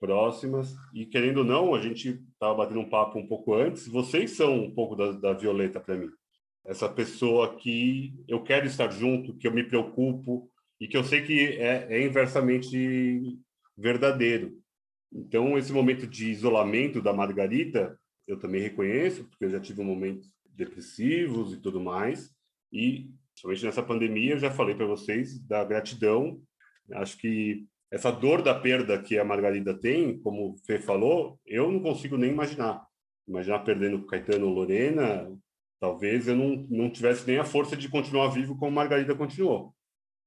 próximas, 0.00 0.74
e 0.94 1.06
querendo 1.06 1.38
ou 1.38 1.44
não, 1.44 1.74
a 1.74 1.80
gente 1.80 2.20
estava 2.32 2.54
batendo 2.54 2.80
um 2.80 2.88
papo 2.88 3.18
um 3.18 3.26
pouco 3.26 3.54
antes, 3.54 3.86
vocês 3.86 4.32
são 4.32 4.64
um 4.64 4.74
pouco 4.74 4.96
da, 4.96 5.12
da 5.12 5.32
violeta 5.32 5.78
para 5.78 5.96
mim. 5.96 6.10
Essa 6.64 6.88
pessoa 6.88 7.56
que 7.56 8.14
eu 8.26 8.42
quero 8.42 8.66
estar 8.66 8.90
junto, 8.90 9.36
que 9.36 9.46
eu 9.46 9.52
me 9.52 9.64
preocupo, 9.64 10.50
e 10.80 10.88
que 10.88 10.96
eu 10.96 11.04
sei 11.04 11.22
que 11.22 11.46
é, 11.58 11.86
é 11.88 12.04
inversamente 12.04 13.38
verdadeiro. 13.76 14.60
Então, 15.12 15.56
esse 15.56 15.72
momento 15.72 16.08
de 16.08 16.28
isolamento 16.28 17.00
da 17.00 17.12
Margarida, 17.12 17.96
eu 18.26 18.36
também 18.36 18.60
reconheço, 18.60 19.22
porque 19.28 19.44
eu 19.44 19.50
já 19.50 19.60
tive 19.60 19.80
um 19.80 19.84
momento 19.84 20.26
depressivos 20.54 21.52
e 21.52 21.56
tudo 21.58 21.80
mais. 21.80 22.30
E, 22.72 23.10
somente 23.34 23.64
nessa 23.64 23.82
pandemia, 23.82 24.34
eu 24.34 24.38
já 24.38 24.50
falei 24.50 24.74
para 24.74 24.86
vocês 24.86 25.38
da 25.46 25.64
gratidão. 25.64 26.40
Acho 26.92 27.16
que 27.18 27.66
essa 27.90 28.10
dor 28.10 28.42
da 28.42 28.58
perda 28.58 29.00
que 29.00 29.18
a 29.18 29.24
Margarida 29.24 29.78
tem, 29.78 30.18
como 30.20 30.52
o 30.52 30.56
Fê 30.64 30.78
falou, 30.78 31.38
eu 31.46 31.70
não 31.70 31.80
consigo 31.80 32.16
nem 32.16 32.30
imaginar. 32.30 32.86
Imaginar 33.28 33.60
perdendo 33.60 34.06
Caetano 34.06 34.46
ou 34.46 34.54
Lorena, 34.54 35.30
talvez 35.78 36.26
eu 36.26 36.34
não, 36.34 36.66
não 36.70 36.90
tivesse 36.90 37.26
nem 37.26 37.38
a 37.38 37.44
força 37.44 37.76
de 37.76 37.88
continuar 37.88 38.28
vivo 38.28 38.56
como 38.56 38.72
Margarida 38.72 39.14
continuou. 39.14 39.74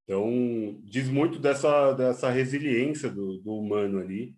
Então, 0.04 0.80
diz 0.84 1.10
muito 1.10 1.40
dessa, 1.40 1.94
dessa 1.94 2.30
resiliência 2.30 3.10
do, 3.10 3.40
do 3.40 3.56
humano 3.56 4.00
ali 4.00 4.36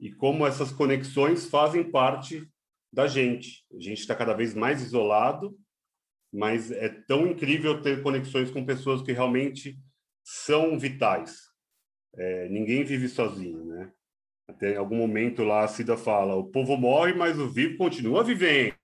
e 0.00 0.10
como 0.10 0.46
essas 0.46 0.72
conexões 0.72 1.48
fazem 1.48 1.88
parte 1.88 2.49
da 2.92 3.06
gente. 3.06 3.64
A 3.72 3.80
gente 3.80 4.00
está 4.00 4.14
cada 4.14 4.34
vez 4.34 4.54
mais 4.54 4.82
isolado, 4.82 5.56
mas 6.32 6.70
é 6.70 6.88
tão 6.88 7.26
incrível 7.26 7.80
ter 7.80 8.02
conexões 8.02 8.50
com 8.50 8.64
pessoas 8.64 9.02
que 9.02 9.12
realmente 9.12 9.78
são 10.24 10.78
vitais. 10.78 11.50
É, 12.16 12.48
ninguém 12.48 12.84
vive 12.84 13.08
sozinho, 13.08 13.64
né? 13.64 13.92
Até 14.48 14.76
algum 14.76 14.96
momento 14.96 15.44
lá 15.44 15.64
a 15.64 15.68
Cida 15.68 15.96
fala: 15.96 16.34
o 16.34 16.44
povo 16.44 16.76
morre, 16.76 17.12
mas 17.14 17.38
o 17.38 17.48
vivo 17.48 17.76
continua 17.78 18.24
vivendo. 18.24 18.74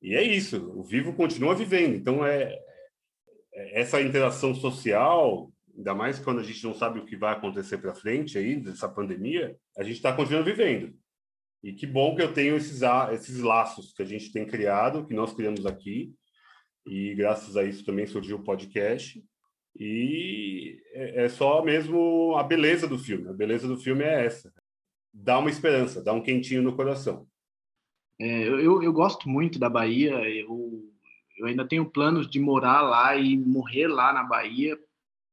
E 0.00 0.14
é 0.14 0.22
isso, 0.22 0.70
o 0.78 0.82
vivo 0.82 1.14
continua 1.14 1.54
vivendo. 1.54 1.94
Então 1.94 2.24
é, 2.24 2.54
é 3.54 3.80
essa 3.80 4.00
interação 4.00 4.54
social, 4.54 5.50
ainda 5.76 5.94
mais 5.94 6.18
quando 6.18 6.40
a 6.40 6.42
gente 6.42 6.64
não 6.64 6.74
sabe 6.74 6.98
o 6.98 7.04
que 7.04 7.16
vai 7.16 7.32
acontecer 7.32 7.78
para 7.78 7.94
frente 7.94 8.38
aí 8.38 8.56
dessa 8.56 8.88
pandemia, 8.88 9.56
a 9.76 9.82
gente 9.82 9.96
está 9.96 10.12
continuando 10.12 10.46
vivendo. 10.46 10.94
E 11.64 11.72
que 11.72 11.86
bom 11.86 12.14
que 12.14 12.20
eu 12.20 12.30
tenho 12.30 12.56
esses, 12.56 12.82
esses 13.10 13.40
laços 13.40 13.94
que 13.94 14.02
a 14.02 14.04
gente 14.04 14.30
tem 14.30 14.46
criado, 14.46 15.06
que 15.06 15.14
nós 15.14 15.32
criamos 15.32 15.64
aqui, 15.64 16.14
e 16.86 17.14
graças 17.14 17.56
a 17.56 17.64
isso 17.64 17.86
também 17.86 18.06
surgiu 18.06 18.36
o 18.36 18.44
podcast. 18.44 19.24
E 19.74 20.78
é, 20.92 21.24
é 21.24 21.28
só 21.30 21.64
mesmo 21.64 22.36
a 22.36 22.42
beleza 22.42 22.86
do 22.86 22.98
filme. 22.98 23.30
A 23.30 23.32
beleza 23.32 23.66
do 23.66 23.78
filme 23.78 24.04
é 24.04 24.26
essa. 24.26 24.52
Dá 25.10 25.38
uma 25.38 25.48
esperança, 25.48 26.04
dá 26.04 26.12
um 26.12 26.22
quentinho 26.22 26.62
no 26.62 26.76
coração. 26.76 27.26
É, 28.20 28.46
eu, 28.46 28.82
eu 28.82 28.92
gosto 28.92 29.26
muito 29.26 29.58
da 29.58 29.70
Bahia. 29.70 30.12
Eu, 30.28 30.84
eu 31.38 31.46
ainda 31.46 31.66
tenho 31.66 31.90
planos 31.90 32.28
de 32.28 32.38
morar 32.38 32.82
lá 32.82 33.16
e 33.16 33.38
morrer 33.38 33.86
lá 33.86 34.12
na 34.12 34.22
Bahia 34.22 34.78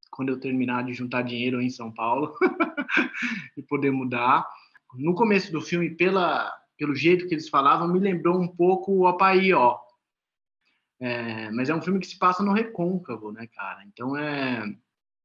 quando 0.09 0.29
eu 0.29 0.39
terminar 0.39 0.85
de 0.85 0.93
juntar 0.93 1.23
dinheiro 1.23 1.61
em 1.61 1.69
São 1.69 1.91
Paulo 1.91 2.33
e 3.57 3.61
poder 3.61 3.91
mudar. 3.91 4.47
No 4.95 5.15
começo 5.15 5.51
do 5.51 5.61
filme, 5.61 5.89
pela, 5.89 6.51
pelo 6.77 6.95
jeito 6.95 7.27
que 7.27 7.33
eles 7.33 7.47
falavam, 7.47 7.87
me 7.87 7.99
lembrou 7.99 8.39
um 8.39 8.47
pouco 8.47 8.91
o 8.91 9.07
Apaí, 9.07 9.53
ó. 9.53 9.77
É, 10.99 11.49
mas 11.51 11.69
é 11.69 11.75
um 11.75 11.81
filme 11.81 11.99
que 11.99 12.07
se 12.07 12.17
passa 12.17 12.43
no 12.43 12.53
recôncavo, 12.53 13.31
né, 13.31 13.47
cara? 13.47 13.83
Então 13.85 14.15
é, 14.17 14.63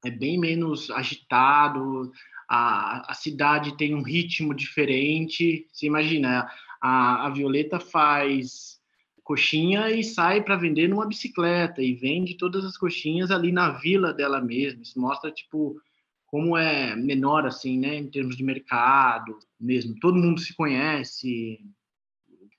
é 0.04 0.10
bem 0.10 0.38
menos 0.38 0.90
agitado, 0.90 2.10
a, 2.48 3.10
a 3.10 3.14
cidade 3.14 3.76
tem 3.76 3.94
um 3.94 4.02
ritmo 4.02 4.54
diferente. 4.54 5.66
Você 5.72 5.86
imagina, 5.86 6.48
a, 6.80 7.26
a 7.26 7.30
Violeta 7.30 7.80
faz 7.80 8.76
coxinha 9.24 9.90
e 9.90 10.04
sai 10.04 10.42
para 10.42 10.56
vender 10.56 10.88
numa 10.88 11.06
bicicleta 11.06 11.82
e 11.82 11.94
vende 11.94 12.36
todas 12.36 12.64
as 12.64 12.78
coxinhas 12.78 13.30
ali 13.30 13.50
na 13.50 13.70
vila 13.70 14.14
dela 14.14 14.40
mesma. 14.40 14.82
Isso 14.82 15.00
mostra, 15.00 15.32
tipo, 15.32 15.80
como 16.26 16.56
é 16.56 16.94
menor, 16.94 17.44
assim, 17.44 17.78
né, 17.78 17.96
em 17.96 18.08
termos 18.08 18.36
de 18.36 18.44
mercado 18.44 19.36
mesmo. 19.58 19.94
Todo 20.00 20.18
mundo 20.18 20.40
se 20.40 20.54
conhece. 20.54 21.60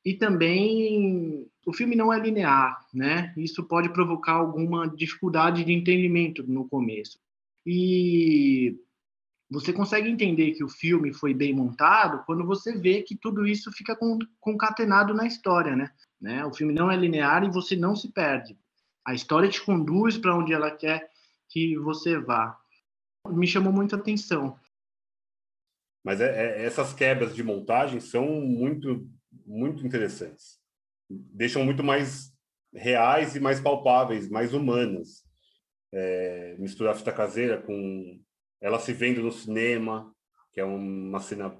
E 0.04 0.14
também 0.14 1.48
o 1.66 1.74
filme 1.74 1.96
não 1.96 2.14
é 2.14 2.20
linear, 2.20 2.80
né? 2.94 3.34
Isso 3.36 3.64
pode 3.64 3.90
provocar 3.90 4.34
alguma 4.34 4.88
dificuldade 4.88 5.64
de 5.64 5.74
entendimento 5.74 6.44
no 6.44 6.68
começo. 6.68 7.20
E 7.66 8.80
você 9.50 9.72
consegue 9.74 10.10
entender 10.10 10.52
que 10.52 10.64
o 10.64 10.70
filme 10.70 11.14
foi 11.14 11.34
bem 11.34 11.54
montado 11.54 12.24
quando 12.26 12.46
você 12.46 12.78
vê 12.78 13.02
que 13.02 13.16
tudo 13.16 13.46
isso 13.46 13.72
fica 13.72 13.98
concatenado 14.40 15.14
na 15.14 15.26
história, 15.26 15.76
né? 15.76 15.92
né? 16.20 16.46
O 16.46 16.54
filme 16.54 16.74
não 16.74 16.92
é 16.92 16.96
linear 16.96 17.44
e 17.44 17.52
você 17.52 17.76
não 17.76 17.96
se 17.96 18.12
perde. 18.12 18.58
A 19.06 19.14
história 19.14 19.50
te 19.50 19.62
conduz 19.62 20.18
para 20.18 20.36
onde 20.36 20.54
ela 20.54 20.72
quer 20.72 21.10
que 21.50 21.78
você 21.78 22.18
vá. 22.18 22.58
Me 23.30 23.48
chamou 23.48 23.72
muita 23.72 23.96
atenção. 23.96 24.58
Mas 26.08 26.22
é, 26.22 26.62
é, 26.62 26.66
essas 26.66 26.94
quebras 26.94 27.36
de 27.36 27.44
montagem 27.44 28.00
são 28.00 28.26
muito, 28.26 29.08
muito 29.46 29.86
interessantes 29.86 30.58
deixam 31.10 31.64
muito 31.64 31.84
mais 31.84 32.34
reais 32.74 33.36
e 33.36 33.40
mais 33.40 33.60
palpáveis, 33.60 34.30
mais 34.30 34.54
humanas. 34.54 35.26
É, 35.94 36.56
misturar 36.60 36.96
fita 36.96 37.14
caseira 37.14 37.62
com 37.62 38.22
ela 38.60 38.80
se 38.80 38.92
vendo 38.92 39.22
no 39.22 39.32
cinema, 39.32 40.14
que 40.52 40.60
é 40.60 40.66
uma 40.66 41.20
cena 41.20 41.58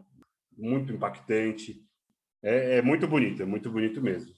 muito 0.58 0.92
impactante. 0.92 1.82
É, 2.44 2.78
é 2.78 2.82
muito 2.82 3.08
bonito, 3.08 3.42
é 3.42 3.46
muito 3.46 3.72
bonito 3.72 4.02
mesmo. 4.02 4.36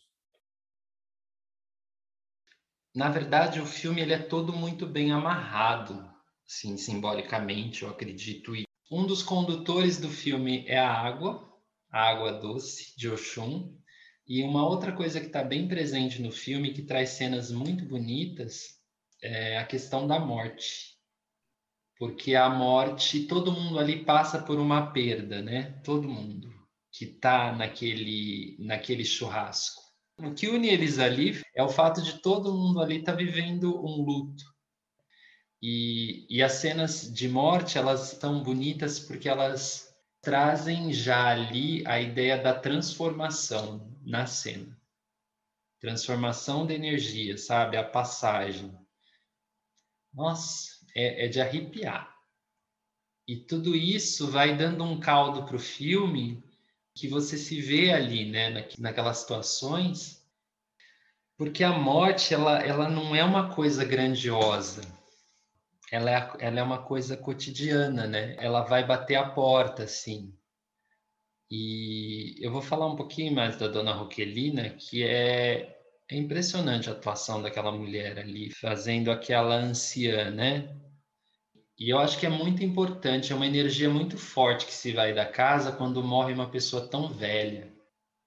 Na 2.95 3.09
verdade, 3.09 3.59
o 3.59 3.65
filme 3.65 4.01
ele 4.01 4.13
é 4.13 4.19
todo 4.19 4.51
muito 4.53 4.85
bem 4.85 5.11
amarrado, 5.11 6.11
assim, 6.47 6.77
simbolicamente, 6.77 7.83
eu 7.83 7.89
acredito. 7.89 8.55
E 8.55 8.68
um 8.89 9.05
dos 9.05 9.21
condutores 9.21 9.99
do 9.99 10.09
filme 10.09 10.65
é 10.67 10.79
a 10.79 10.91
água, 10.91 11.47
a 11.91 12.09
água 12.09 12.33
doce 12.33 12.97
de 12.97 13.09
Oxum, 13.09 13.77
e 14.27 14.43
uma 14.43 14.67
outra 14.67 14.91
coisa 14.91 15.19
que 15.19 15.27
está 15.27 15.43
bem 15.43 15.67
presente 15.67 16.21
no 16.21 16.31
filme, 16.31 16.73
que 16.73 16.83
traz 16.83 17.09
cenas 17.09 17.51
muito 17.51 17.85
bonitas, 17.85 18.79
é 19.21 19.57
a 19.57 19.65
questão 19.65 20.07
da 20.07 20.19
morte. 20.19 20.97
Porque 21.97 22.35
a 22.35 22.49
morte, 22.49 23.25
todo 23.25 23.51
mundo 23.51 23.77
ali 23.79 24.05
passa 24.05 24.41
por 24.41 24.59
uma 24.59 24.91
perda, 24.91 25.41
né? 25.41 25.81
Todo 25.83 26.07
mundo 26.07 26.49
que 26.91 27.05
está 27.05 27.55
naquele, 27.55 28.55
naquele 28.59 29.03
churrasco. 29.03 29.81
O 30.17 30.33
que 30.33 30.47
une 30.47 30.67
eles 30.67 30.99
ali 30.99 31.41
é 31.55 31.63
o 31.63 31.69
fato 31.69 32.01
de 32.01 32.21
todo 32.21 32.53
mundo 32.53 32.81
ali 32.81 32.99
estar 32.99 33.13
tá 33.13 33.17
vivendo 33.17 33.83
um 33.83 34.01
luto. 34.03 34.43
E, 35.61 36.25
e 36.29 36.41
as 36.41 36.53
cenas 36.53 37.11
de 37.11 37.27
morte, 37.27 37.77
elas 37.77 38.17
são 38.19 38.41
bonitas 38.41 38.99
porque 38.99 39.27
elas 39.27 39.93
trazem 40.21 40.91
já 40.93 41.27
ali 41.27 41.85
a 41.85 41.99
ideia 41.99 42.37
da 42.37 42.53
transformação 42.53 43.95
na 44.05 44.25
cena. 44.25 44.77
Transformação 45.79 46.65
da 46.65 46.73
energia, 46.73 47.37
sabe? 47.37 47.77
A 47.77 47.83
passagem. 47.83 48.77
Nossa, 50.13 50.71
é, 50.95 51.25
é 51.25 51.27
de 51.27 51.39
arrepiar. 51.41 52.13
E 53.27 53.35
tudo 53.35 53.75
isso 53.75 54.29
vai 54.29 54.57
dando 54.57 54.83
um 54.83 54.99
caldo 54.99 55.45
para 55.45 55.55
o 55.55 55.59
filme 55.59 56.43
que 56.95 57.07
você 57.07 57.37
se 57.37 57.61
vê 57.61 57.93
ali, 57.93 58.29
né, 58.29 58.67
naquelas 58.77 59.19
situações, 59.19 60.27
porque 61.37 61.63
a 61.63 61.71
morte 61.71 62.33
ela, 62.33 62.59
ela 62.59 62.89
não 62.89 63.15
é 63.15 63.23
uma 63.23 63.53
coisa 63.53 63.85
grandiosa, 63.85 64.81
ela 65.91 66.11
é, 66.11 66.31
ela 66.39 66.59
é 66.59 66.63
uma 66.63 66.83
coisa 66.83 67.17
cotidiana, 67.17 68.07
né? 68.07 68.35
Ela 68.39 68.61
vai 68.61 68.85
bater 68.85 69.15
a 69.15 69.29
porta, 69.29 69.83
assim. 69.83 70.33
E 71.51 72.35
eu 72.39 72.51
vou 72.51 72.61
falar 72.61 72.85
um 72.87 72.95
pouquinho 72.95 73.33
mais 73.33 73.57
da 73.57 73.67
dona 73.67 73.93
Roquelina, 73.93 74.69
que 74.71 75.03
é, 75.03 75.79
é 76.07 76.15
impressionante 76.15 76.89
a 76.89 76.93
atuação 76.93 77.41
daquela 77.41 77.71
mulher 77.71 78.19
ali, 78.19 78.51
fazendo 78.51 79.11
aquela 79.11 79.55
anciã, 79.55 80.29
né? 80.29 80.75
E 81.77 81.89
eu 81.89 81.97
acho 81.97 82.19
que 82.19 82.25
é 82.25 82.29
muito 82.29 82.63
importante, 82.63 83.31
é 83.31 83.35
uma 83.35 83.47
energia 83.47 83.89
muito 83.89 84.17
forte 84.17 84.65
que 84.65 84.73
se 84.73 84.91
vai 84.91 85.13
da 85.13 85.25
casa 85.25 85.71
quando 85.71 86.03
morre 86.03 86.33
uma 86.33 86.51
pessoa 86.51 86.87
tão 86.87 87.07
velha, 87.07 87.73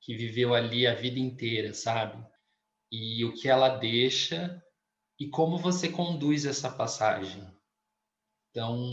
que 0.01 0.17
viveu 0.17 0.55
ali 0.55 0.87
a 0.87 0.95
vida 0.95 1.19
inteira, 1.21 1.75
sabe? 1.75 2.25
E 2.91 3.25
o 3.25 3.35
que 3.35 3.49
ela 3.49 3.69
deixa 3.69 4.63
e 5.23 5.29
como 5.29 5.57
você 5.57 5.89
conduz 5.89 6.45
essa 6.45 6.69
passagem. 6.69 7.47
Então, 8.51 8.93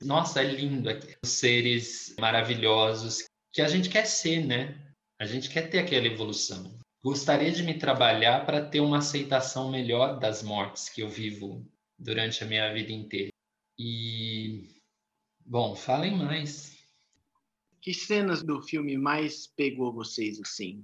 nossa, 0.00 0.40
é 0.40 0.44
lindo 0.44 0.88
aqui. 0.88 1.14
Os 1.22 1.28
seres 1.28 2.16
maravilhosos 2.18 3.26
que 3.52 3.60
a 3.60 3.68
gente 3.68 3.90
quer 3.90 4.06
ser, 4.06 4.46
né? 4.46 4.94
A 5.20 5.26
gente 5.26 5.50
quer 5.50 5.68
ter 5.68 5.80
aquela 5.80 6.06
evolução. 6.06 6.74
Gostaria 7.04 7.52
de 7.52 7.62
me 7.62 7.78
trabalhar 7.78 8.46
para 8.46 8.64
ter 8.64 8.80
uma 8.80 8.98
aceitação 8.98 9.70
melhor 9.70 10.18
das 10.18 10.42
mortes 10.42 10.88
que 10.88 11.02
eu 11.02 11.10
vivo 11.10 11.70
durante 11.98 12.42
a 12.42 12.46
minha 12.46 12.72
vida 12.72 12.90
inteira. 12.90 13.30
E, 13.78 14.70
bom, 15.44 15.76
falem 15.76 16.16
mais. 16.16 16.78
Que 17.82 17.92
cenas 17.92 18.42
do 18.42 18.62
filme 18.62 18.96
mais 18.96 19.46
pegou 19.48 19.92
vocês 19.92 20.40
assim? 20.40 20.82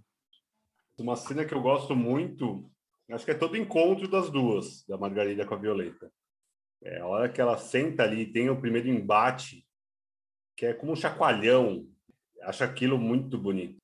Uma 0.98 1.16
cena 1.16 1.46
que 1.46 1.54
eu 1.54 1.62
gosto 1.62 1.96
muito, 1.96 2.70
acho 3.14 3.24
que 3.24 3.30
é 3.30 3.34
todo 3.34 3.56
encontro 3.56 4.08
das 4.08 4.30
duas, 4.30 4.84
da 4.86 4.98
Margarida 4.98 5.46
com 5.46 5.54
a 5.54 5.58
Violeta. 5.58 6.10
É 6.82 7.00
a 7.00 7.06
hora 7.06 7.28
que 7.28 7.40
ela 7.40 7.56
senta 7.56 8.02
ali, 8.02 8.26
tem 8.26 8.50
o 8.50 8.60
primeiro 8.60 8.88
embate, 8.88 9.66
que 10.56 10.66
é 10.66 10.74
como 10.74 10.92
um 10.92 10.96
chacoalhão, 10.96 11.88
acho 12.42 12.64
aquilo 12.64 12.98
muito 12.98 13.38
bonito. 13.38 13.78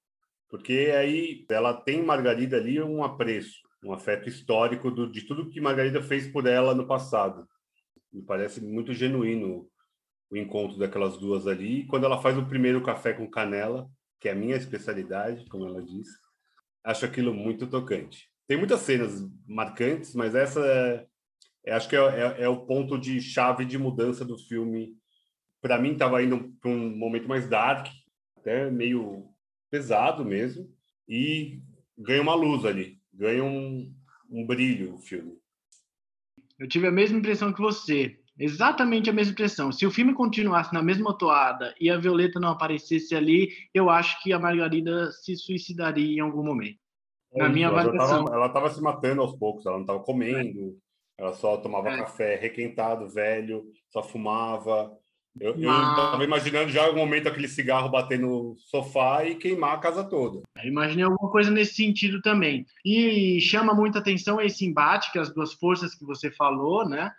Porque 0.48 0.92
aí 0.96 1.44
ela 1.50 1.74
tem 1.74 2.02
Margarida 2.02 2.56
ali 2.56 2.80
um 2.80 3.02
apreço, 3.02 3.58
um 3.84 3.92
afeto 3.92 4.28
histórico 4.28 4.90
do, 4.90 5.10
de 5.10 5.22
tudo 5.22 5.48
que 5.48 5.60
Margarida 5.60 6.02
fez 6.02 6.28
por 6.28 6.46
ela 6.46 6.74
no 6.74 6.86
passado. 6.86 7.48
Me 8.12 8.22
parece 8.22 8.60
muito 8.60 8.94
genuíno 8.94 9.68
o 10.30 10.36
encontro 10.36 10.78
daquelas 10.78 11.18
duas 11.18 11.46
ali. 11.46 11.80
E 11.80 11.86
quando 11.86 12.04
ela 12.04 12.20
faz 12.20 12.38
o 12.38 12.46
primeiro 12.46 12.82
café 12.82 13.12
com 13.12 13.28
canela, 13.28 13.88
que 14.20 14.28
é 14.28 14.32
a 14.32 14.36
minha 14.36 14.56
especialidade, 14.56 15.44
como 15.46 15.66
ela 15.66 15.82
disse, 15.82 16.16
acho 16.84 17.04
aquilo 17.04 17.34
muito 17.34 17.66
tocante. 17.66 18.30
Tem 18.46 18.56
muitas 18.56 18.80
cenas 18.80 19.22
marcantes, 19.46 20.14
mas 20.14 20.34
essa 20.34 20.60
é, 21.64 21.72
acho 21.72 21.88
que 21.88 21.96
é, 21.96 22.00
é, 22.00 22.42
é, 22.42 22.48
o 22.48 22.66
ponto 22.66 22.98
de 22.98 23.20
chave 23.20 23.64
de 23.64 23.78
mudança 23.78 24.24
do 24.24 24.38
filme. 24.38 24.94
Para 25.62 25.78
mim, 25.78 25.92
estava 25.92 26.22
indo 26.22 26.52
para 26.60 26.70
um 26.70 26.94
momento 26.94 27.26
mais 27.26 27.48
dark, 27.48 27.86
até 28.36 28.70
meio 28.70 29.24
pesado 29.70 30.24
mesmo, 30.24 30.68
e 31.08 31.62
ganha 31.96 32.20
uma 32.20 32.34
luz 32.34 32.66
ali, 32.66 33.00
ganha 33.12 33.42
um, 33.42 33.94
um 34.30 34.46
brilho 34.46 34.94
o 34.94 34.98
filme. 34.98 35.38
Eu 36.58 36.68
tive 36.68 36.86
a 36.86 36.92
mesma 36.92 37.18
impressão 37.18 37.52
que 37.52 37.60
você. 37.60 38.20
Exatamente 38.38 39.08
a 39.08 39.12
mesma 39.12 39.32
impressão. 39.32 39.72
Se 39.72 39.86
o 39.86 39.90
filme 39.90 40.12
continuasse 40.12 40.74
na 40.74 40.82
mesma 40.82 41.16
toada 41.16 41.74
e 41.80 41.88
a 41.88 41.96
Violeta 41.96 42.38
não 42.38 42.50
aparecesse 42.50 43.14
ali, 43.14 43.48
eu 43.72 43.88
acho 43.88 44.20
que 44.22 44.32
a 44.32 44.38
Margarida 44.38 45.10
se 45.12 45.36
suicidaria 45.36 46.16
em 46.16 46.20
algum 46.20 46.44
momento. 46.44 46.83
Na 47.34 47.48
minha 47.48 47.68
avaliação. 47.68 48.26
Ela 48.32 48.46
estava 48.46 48.70
se 48.70 48.80
matando 48.80 49.20
aos 49.20 49.36
poucos, 49.36 49.66
ela 49.66 49.76
não 49.76 49.82
estava 49.82 50.00
comendo, 50.00 50.76
ela 51.18 51.32
só 51.32 51.56
tomava 51.56 51.90
é. 51.90 51.98
café 51.98 52.36
requentado, 52.36 53.08
velho, 53.08 53.64
só 53.90 54.02
fumava. 54.02 54.96
Eu, 55.40 55.56
estava 55.56 56.22
imaginando 56.22 56.70
já 56.70 56.88
o 56.88 56.94
momento 56.94 57.28
aquele 57.28 57.48
cigarro 57.48 57.88
bater 57.88 58.20
no 58.20 58.54
sofá 58.56 59.24
e 59.24 59.34
queimar 59.34 59.74
a 59.74 59.78
casa 59.78 60.04
toda. 60.04 60.42
Eu 60.62 60.68
imaginei 60.68 61.04
alguma 61.04 61.28
coisa 61.28 61.50
nesse 61.50 61.74
sentido 61.74 62.22
também. 62.22 62.64
E 62.84 63.40
chama 63.40 63.74
muita 63.74 63.98
atenção 63.98 64.40
esse 64.40 64.64
embate 64.64 65.10
que 65.10 65.18
as 65.18 65.34
duas 65.34 65.52
forças 65.52 65.92
que 65.92 66.04
você 66.04 66.30
falou, 66.30 66.88
né? 66.88 67.10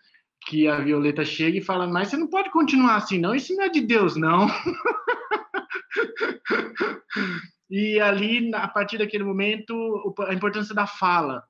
Que 0.48 0.66
a 0.66 0.80
Violeta 0.80 1.26
chega 1.26 1.58
e 1.58 1.62
fala: 1.62 1.88
Mas 1.88 2.08
você 2.08 2.16
não 2.16 2.30
pode 2.30 2.50
continuar 2.52 2.96
assim, 2.96 3.20
não. 3.20 3.36
Isso 3.36 3.54
não 3.54 3.66
é 3.66 3.70
de 3.70 3.82
Deus, 3.82 4.16
não. 4.16 4.48
e 7.78 8.00
ali, 8.00 8.56
a 8.56 8.70
partir 8.70 8.98
daquele 8.98 9.26
momento, 9.26 10.16
a 10.30 10.34
importância 10.34 10.74
da 10.74 10.88
fala. 10.88 11.44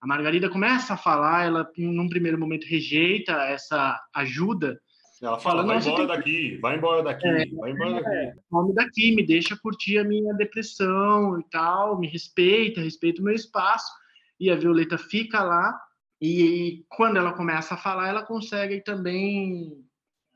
A 0.00 0.08
Margarida 0.08 0.50
começa 0.50 0.94
a 0.94 0.96
falar, 0.96 1.46
ela, 1.46 1.70
num 1.78 2.08
primeiro 2.08 2.36
momento, 2.36 2.66
rejeita 2.66 3.32
essa 3.44 3.96
ajuda 4.12 4.76
ela 5.22 5.38
fala, 5.38 5.64
vai 5.64 5.78
embora 5.78 6.06
daqui, 6.06 6.58
vai 6.58 6.76
embora 6.76 7.02
daqui, 7.02 7.26
é, 7.26 7.46
vai 7.46 7.70
embora 7.72 7.94
daqui. 7.94 8.08
É, 8.08 8.34
come 8.50 8.74
daqui, 8.74 9.14
me 9.14 9.26
deixa 9.26 9.56
curtir 9.56 9.98
a 9.98 10.04
minha 10.04 10.32
depressão 10.34 11.40
e 11.40 11.44
tal, 11.50 11.98
me 11.98 12.08
respeita, 12.08 12.80
respeita 12.80 13.20
o 13.20 13.24
meu 13.24 13.34
espaço. 13.34 13.92
E 14.38 14.50
a 14.50 14.56
Violeta 14.56 14.96
fica 14.96 15.42
lá, 15.42 15.76
e 16.20 16.84
quando 16.88 17.16
ela 17.18 17.32
começa 17.32 17.74
a 17.74 17.78
falar, 17.78 18.08
ela 18.08 18.24
consegue 18.24 18.80
também 18.80 19.84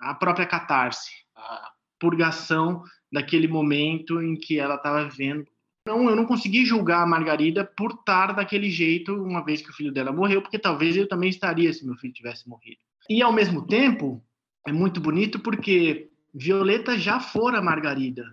a 0.00 0.14
própria 0.14 0.46
catarse, 0.46 1.12
a 1.36 1.70
purgação 2.00 2.82
daquele 3.12 3.46
momento 3.46 4.22
em 4.22 4.34
que 4.34 4.58
ela 4.58 4.76
estava 4.76 5.08
vivendo. 5.08 5.46
Não, 5.86 6.08
eu 6.08 6.16
não 6.16 6.24
consegui 6.24 6.64
julgar 6.64 7.02
a 7.02 7.06
Margarida 7.06 7.64
por 7.64 7.90
estar 7.90 8.32
daquele 8.32 8.70
jeito, 8.70 9.14
uma 9.14 9.44
vez 9.44 9.60
que 9.60 9.70
o 9.70 9.74
filho 9.74 9.92
dela 9.92 10.12
morreu, 10.12 10.40
porque 10.40 10.58
talvez 10.58 10.96
eu 10.96 11.08
também 11.08 11.28
estaria 11.28 11.72
se 11.72 11.84
meu 11.84 11.96
filho 11.96 12.14
tivesse 12.14 12.48
morrido. 12.48 12.80
E 13.10 13.20
ao 13.20 13.32
mesmo 13.32 13.66
tempo, 13.66 14.22
é 14.66 14.72
muito 14.72 15.00
bonito 15.00 15.40
porque 15.40 16.08
Violeta 16.32 16.96
já 16.96 17.18
fora 17.18 17.60
Margarida. 17.60 18.24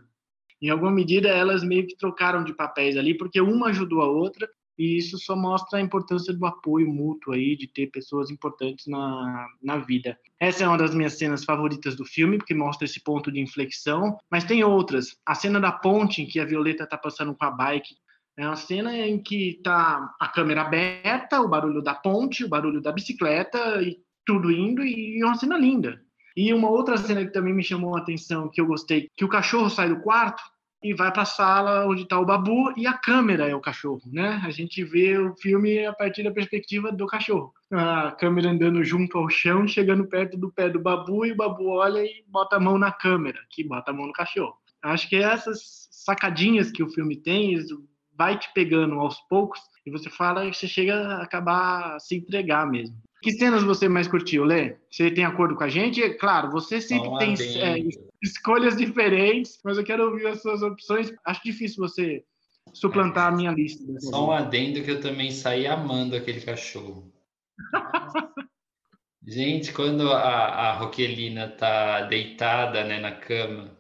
Em 0.62 0.70
alguma 0.70 0.92
medida, 0.92 1.30
elas 1.30 1.64
meio 1.64 1.88
que 1.88 1.98
trocaram 1.98 2.44
de 2.44 2.54
papéis 2.54 2.96
ali, 2.98 3.18
porque 3.18 3.42
uma 3.42 3.68
ajudou 3.70 4.02
a 4.02 4.08
outra, 4.08 4.48
e 4.80 4.98
isso 4.98 5.20
só 5.20 5.36
mostra 5.36 5.78
a 5.78 5.82
importância 5.82 6.34
do 6.34 6.46
apoio 6.46 6.88
mútuo 6.88 7.34
aí, 7.34 7.58
de 7.58 7.68
ter 7.68 7.88
pessoas 7.88 8.32
importantes 8.32 8.88
na, 8.88 9.46
na 9.62 9.78
vida. 9.78 10.18
Essa 10.40 10.64
é 10.64 10.68
uma 10.68 10.78
das 10.78 10.96
minhas 10.96 11.18
cenas 11.18 11.44
favoritas 11.44 11.98
do 11.98 12.06
filme, 12.06 12.38
porque 12.38 12.54
mostra 12.54 12.86
esse 12.86 13.04
ponto 13.04 13.30
de 13.30 13.42
inflexão, 13.42 14.18
mas 14.32 14.46
tem 14.46 14.64
outras. 14.64 15.18
A 15.26 15.36
cena 15.36 15.60
da 15.60 15.70
ponte, 15.70 16.22
em 16.22 16.26
que 16.26 16.40
a 16.40 16.46
Violeta 16.46 16.86
está 16.86 16.98
passando 16.98 17.36
com 17.36 17.44
a 17.44 17.52
bike, 17.52 17.94
é 18.38 18.46
uma 18.46 18.56
cena 18.56 18.98
em 18.98 19.22
que 19.22 19.58
está 19.58 20.16
a 20.18 20.28
câmera 20.30 20.62
aberta, 20.62 21.42
o 21.42 21.50
barulho 21.50 21.82
da 21.82 21.94
ponte, 21.94 22.46
o 22.46 22.50
barulho 22.50 22.82
da 22.82 22.94
bicicleta, 22.94 23.82
e 23.82 23.98
tudo 24.26 24.50
indo, 24.50 24.82
e 24.82 25.22
é 25.22 25.26
uma 25.26 25.36
cena 25.36 25.58
linda. 25.58 26.02
E 26.38 26.54
uma 26.54 26.70
outra 26.70 26.96
cena 26.96 27.26
que 27.26 27.34
também 27.34 27.54
me 27.54 27.64
chamou 27.64 27.98
a 27.98 28.00
atenção, 28.00 28.48
que 28.48 28.62
eu 28.62 28.66
gostei, 28.66 29.10
que 29.18 29.26
o 29.26 29.30
cachorro 29.30 29.70
sai 29.70 29.90
do 29.90 30.00
quarto 30.00 30.42
e 30.82 30.94
vai 30.94 31.12
para 31.12 31.24
a 31.24 31.26
sala 31.26 31.86
onde 31.86 32.04
está 32.04 32.18
o 32.20 32.26
babu 32.26 32.74
e 32.78 32.88
a 32.88 32.94
câmera 32.94 33.48
é 33.48 33.56
o 33.56 33.60
cachorro, 33.60 34.02
né? 34.06 34.42
A 34.46 34.50
gente 34.50 34.84
vê 34.84 35.18
o 35.18 35.36
filme 35.36 35.86
a 35.86 35.94
partir 35.94 36.24
da 36.24 36.32
perspectiva 36.32 36.92
do 36.92 37.06
cachorro. 37.06 37.54
A 37.72 38.12
câmera 38.12 38.50
andando 38.50 38.84
junto 38.84 39.18
ao 39.18 39.30
chão, 39.30 39.68
chegando 39.68 40.08
perto 40.08 40.38
do 40.38 40.52
pé 40.52 40.70
do 40.70 40.80
babu 40.80 41.26
e 41.26 41.34
o 41.34 41.36
babu 41.36 41.68
olha 41.68 42.04
e 42.04 42.24
bota 42.28 42.56
a 42.56 42.60
mão 42.60 42.78
na 42.78 42.92
câmera, 42.92 43.40
que 43.50 43.64
bota 43.64 43.92
a 43.92 43.94
mão 43.94 44.08
no 44.08 44.14
cachorro. 44.14 44.58
Acho 44.82 45.10
que 45.10 45.18
essas 45.18 45.90
sacadinhas 45.92 46.72
que 46.72 46.82
o 46.82 46.90
filme 46.90 47.18
tem, 47.18 47.58
vai 48.18 48.38
te 48.38 48.50
pegando 48.54 48.96
aos 49.00 49.20
poucos 49.28 49.60
e 49.86 49.92
você 49.92 50.10
fala 50.10 50.46
você 50.52 50.68
chega 50.68 50.96
a 50.96 51.24
acabar 51.24 51.96
a 51.96 52.00
se 52.00 52.16
entregar 52.16 52.66
mesmo. 52.66 52.96
Que 53.22 53.32
cenas 53.32 53.64
você 53.64 53.90
mais 53.90 54.08
curtiu, 54.08 54.46
Lê? 54.46 54.78
Você 54.90 55.12
tem 55.12 55.26
acordo 55.26 55.56
com 55.56 55.64
a 55.64 55.70
gente? 55.70 56.08
Claro, 56.16 56.52
você 56.52 56.80
sempre 56.80 57.10
tem 57.18 57.34
é, 57.62 57.78
escolhas 58.22 58.78
diferentes, 58.78 59.60
mas 59.64 59.78
eu 59.78 59.84
quero 59.84 60.06
ouvir 60.06 60.28
as 60.28 60.42
suas 60.42 60.62
opções. 60.62 61.14
Acho 61.26 61.44
difícil 61.44 61.86
você 61.86 62.24
suplantar 62.74 63.26
é, 63.26 63.34
a 63.34 63.36
minha 63.36 63.52
lista. 63.52 63.84
Só 64.00 64.28
um 64.28 64.32
adendo 64.32 64.82
que 64.84 64.92
eu 64.92 65.02
também 65.02 65.32
saí 65.32 65.68
amando 65.68 66.16
aquele 66.16 66.40
cachorro. 66.40 67.12
gente, 69.28 69.74
quando 69.74 70.12
a, 70.14 70.22
a 70.22 70.74
Roquelina 70.78 71.50
tá 71.50 72.02
deitada 72.02 72.86
né, 72.86 73.00
na 73.00 73.12
cama 73.12 73.78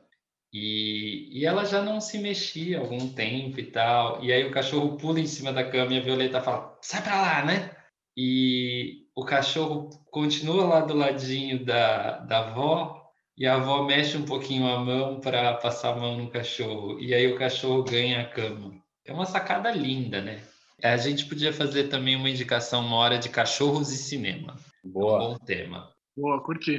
e, 0.54 1.30
e 1.32 1.46
ela 1.46 1.64
já 1.64 1.82
não 1.82 2.02
se 2.02 2.18
mexia 2.18 2.78
há 2.78 2.82
algum 2.82 3.10
tempo 3.14 3.60
e 3.60 3.66
tal, 3.72 4.24
e 4.24 4.34
aí 4.34 4.44
o 4.46 4.52
cachorro 4.52 4.98
pula 4.98 5.20
em 5.20 5.28
cima 5.28 5.54
da 5.54 5.64
cama 5.64 5.94
e 5.94 6.00
a 6.00 6.02
Violeta 6.02 6.42
fala, 6.42 6.78
sai 6.82 7.02
pra 7.02 7.22
lá, 7.22 7.46
né? 7.46 7.72
E 8.18 9.08
o 9.20 9.26
cachorro 9.26 9.90
continua 10.10 10.66
lá 10.66 10.80
do 10.80 10.94
ladinho 10.94 11.66
da, 11.66 12.20
da 12.20 12.40
avó 12.40 13.12
e 13.38 13.46
a 13.46 13.56
avó 13.56 13.84
mexe 13.84 14.16
um 14.16 14.26
pouquinho 14.26 14.66
a 14.66 14.80
mão 14.80 15.20
para 15.20 15.56
passar 15.56 15.92
a 15.92 15.96
mão 15.96 16.18
no 16.18 16.30
cachorro 16.30 16.98
e 17.02 17.14
aí 17.14 17.28
o 17.28 17.38
cachorro 17.38 17.84
ganha 17.84 18.22
a 18.22 18.30
cama. 18.30 18.82
É 19.06 19.12
uma 19.12 19.26
sacada 19.26 19.72
linda, 19.72 20.22
né? 20.22 20.42
A 20.82 20.96
gente 20.96 21.26
podia 21.26 21.52
fazer 21.52 21.90
também 21.90 22.16
uma 22.16 22.30
indicação 22.30 22.86
uma 22.86 22.96
hora 22.96 23.18
de 23.18 23.28
cachorros 23.28 23.92
e 23.92 23.98
cinema. 23.98 24.56
Boa. 24.82 25.12
É 25.12 25.16
um 25.16 25.34
bom 25.34 25.38
tema. 25.40 25.94
Boa, 26.16 26.42
curti. 26.42 26.78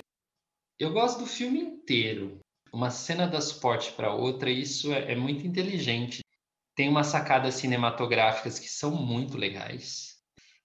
Eu 0.79 0.93
gosto 0.93 1.19
do 1.19 1.27
filme 1.27 1.61
inteiro. 1.61 2.41
Uma 2.73 2.89
cena 2.89 3.27
dá 3.27 3.41
suporte 3.41 3.93
para 3.93 4.15
outra, 4.15 4.49
e 4.49 4.63
isso 4.63 4.91
é, 4.95 5.13
é 5.13 5.17
muito 5.17 5.47
inteligente. 5.47 6.21
Tem 6.75 6.89
umas 6.89 7.09
sacadas 7.09 7.55
cinematográficas 7.55 8.59
que 8.59 8.69
são 8.69 8.91
muito 8.93 9.37
legais 9.37 10.10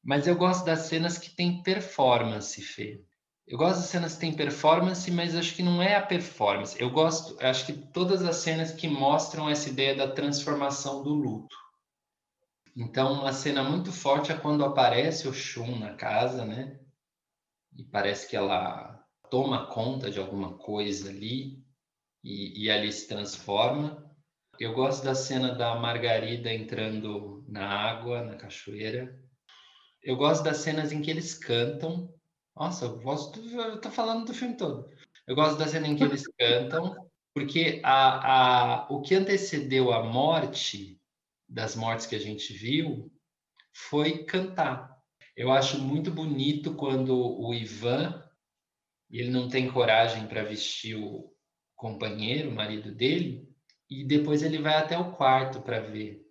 mas 0.06 0.28
eu 0.28 0.36
gosto 0.36 0.64
das 0.64 0.82
cenas 0.82 1.18
que 1.18 1.32
tem 1.32 1.64
performance, 1.64 2.62
Fê. 2.62 3.04
Eu 3.48 3.58
gosto 3.58 3.78
das 3.78 3.90
cenas 3.90 4.14
que 4.14 4.20
tem 4.20 4.36
performance, 4.36 5.10
mas 5.10 5.36
acho 5.36 5.56
que 5.56 5.64
não 5.64 5.82
é 5.82 5.96
a 5.96 6.06
performance. 6.06 6.80
Eu 6.80 6.92
gosto, 6.92 7.36
acho 7.44 7.66
que 7.66 7.74
todas 7.74 8.24
as 8.24 8.38
cenas 8.38 8.72
que 8.72 8.88
mostram 8.88 9.50
essa 9.50 9.68
ideia 9.68 9.96
da 9.96 10.12
transformação 10.12 11.04
do 11.04 11.12
luto. 11.12 11.56
Então, 12.76 13.14
uma 13.14 13.34
cena 13.34 13.64
muito 13.64 13.92
forte 13.92 14.32
é 14.32 14.38
quando 14.38 14.64
aparece 14.64 15.28
o 15.28 15.34
Shun 15.34 15.80
na 15.80 15.96
casa, 15.96 16.46
né? 16.46 16.80
E 17.76 17.84
parece 17.84 18.30
que 18.30 18.36
ela 18.36 19.04
toma 19.32 19.66
conta 19.66 20.12
de 20.12 20.20
alguma 20.20 20.56
coisa 20.56 21.10
ali 21.10 21.64
e, 22.24 22.66
e 22.66 22.70
ali 22.70 22.92
se 22.92 23.08
transforma. 23.08 24.06
Eu 24.60 24.74
gosto 24.74 25.04
da 25.04 25.16
cena 25.16 25.56
da 25.56 25.76
Margarida 25.76 26.54
entrando 26.54 27.44
na 27.48 27.68
água, 27.68 28.24
na 28.24 28.36
cachoeira. 28.36 29.20
Eu 30.06 30.16
gosto 30.16 30.44
das 30.44 30.58
cenas 30.58 30.92
em 30.92 31.02
que 31.02 31.10
eles 31.10 31.34
cantam. 31.34 32.14
Nossa, 32.56 32.86
eu 32.86 33.00
gosto. 33.00 33.40
Eu 33.40 33.82
tô 33.82 33.90
falando 33.90 34.28
do 34.28 34.36
filme 34.36 34.56
todo. 34.56 34.88
Eu 35.26 35.36
gosto 35.36 35.58
da 35.58 35.68
cena 35.68 35.88
em 35.88 35.96
que 35.96 36.04
eles 36.04 36.24
cantam, 36.38 37.10
porque 37.34 37.82
a, 37.84 38.84
a, 38.84 38.88
o 38.90 39.02
que 39.02 39.16
antecedeu 39.16 39.92
a 39.92 40.04
morte 40.04 41.02
das 41.50 41.76
mortes 41.76 42.06
que 42.06 42.16
a 42.16 42.20
gente 42.20 42.54
viu 42.54 43.12
foi 43.74 44.24
cantar. 44.26 44.96
Eu 45.36 45.52
acho 45.52 45.82
muito 45.82 46.12
bonito 46.12 46.76
quando 46.76 47.18
o 47.18 47.52
Ivan 47.52 48.24
ele 49.10 49.32
não 49.32 49.50
tem 49.50 49.72
coragem 49.72 50.28
para 50.28 50.44
vestir 50.44 50.96
o 50.96 51.34
companheiro, 51.76 52.50
o 52.50 52.56
marido 52.56 52.94
dele, 52.94 53.50
e 53.90 54.04
depois 54.04 54.44
ele 54.44 54.60
vai 54.60 54.76
até 54.76 54.98
o 54.98 55.14
quarto 55.14 55.62
para 55.62 55.80
ver. 55.80 56.24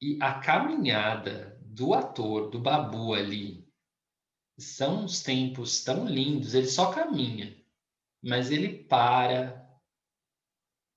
E 0.00 0.18
a 0.20 0.34
caminhada 0.34 1.49
do 1.70 1.94
ator, 1.94 2.50
do 2.50 2.58
Babu 2.58 3.14
ali, 3.14 3.64
são 4.58 5.04
uns 5.04 5.22
tempos 5.22 5.84
tão 5.84 6.04
lindos. 6.06 6.54
Ele 6.54 6.66
só 6.66 6.92
caminha, 6.92 7.56
mas 8.22 8.50
ele 8.50 8.84
para. 8.84 9.68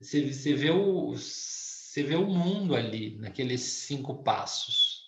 Você, 0.01 0.33
você, 0.33 0.53
vê 0.53 0.71
o, 0.71 1.11
você 1.11 2.03
vê 2.03 2.15
o 2.15 2.27
mundo 2.27 2.75
ali, 2.75 3.17
naqueles 3.17 3.61
cinco 3.61 4.23
passos. 4.23 5.03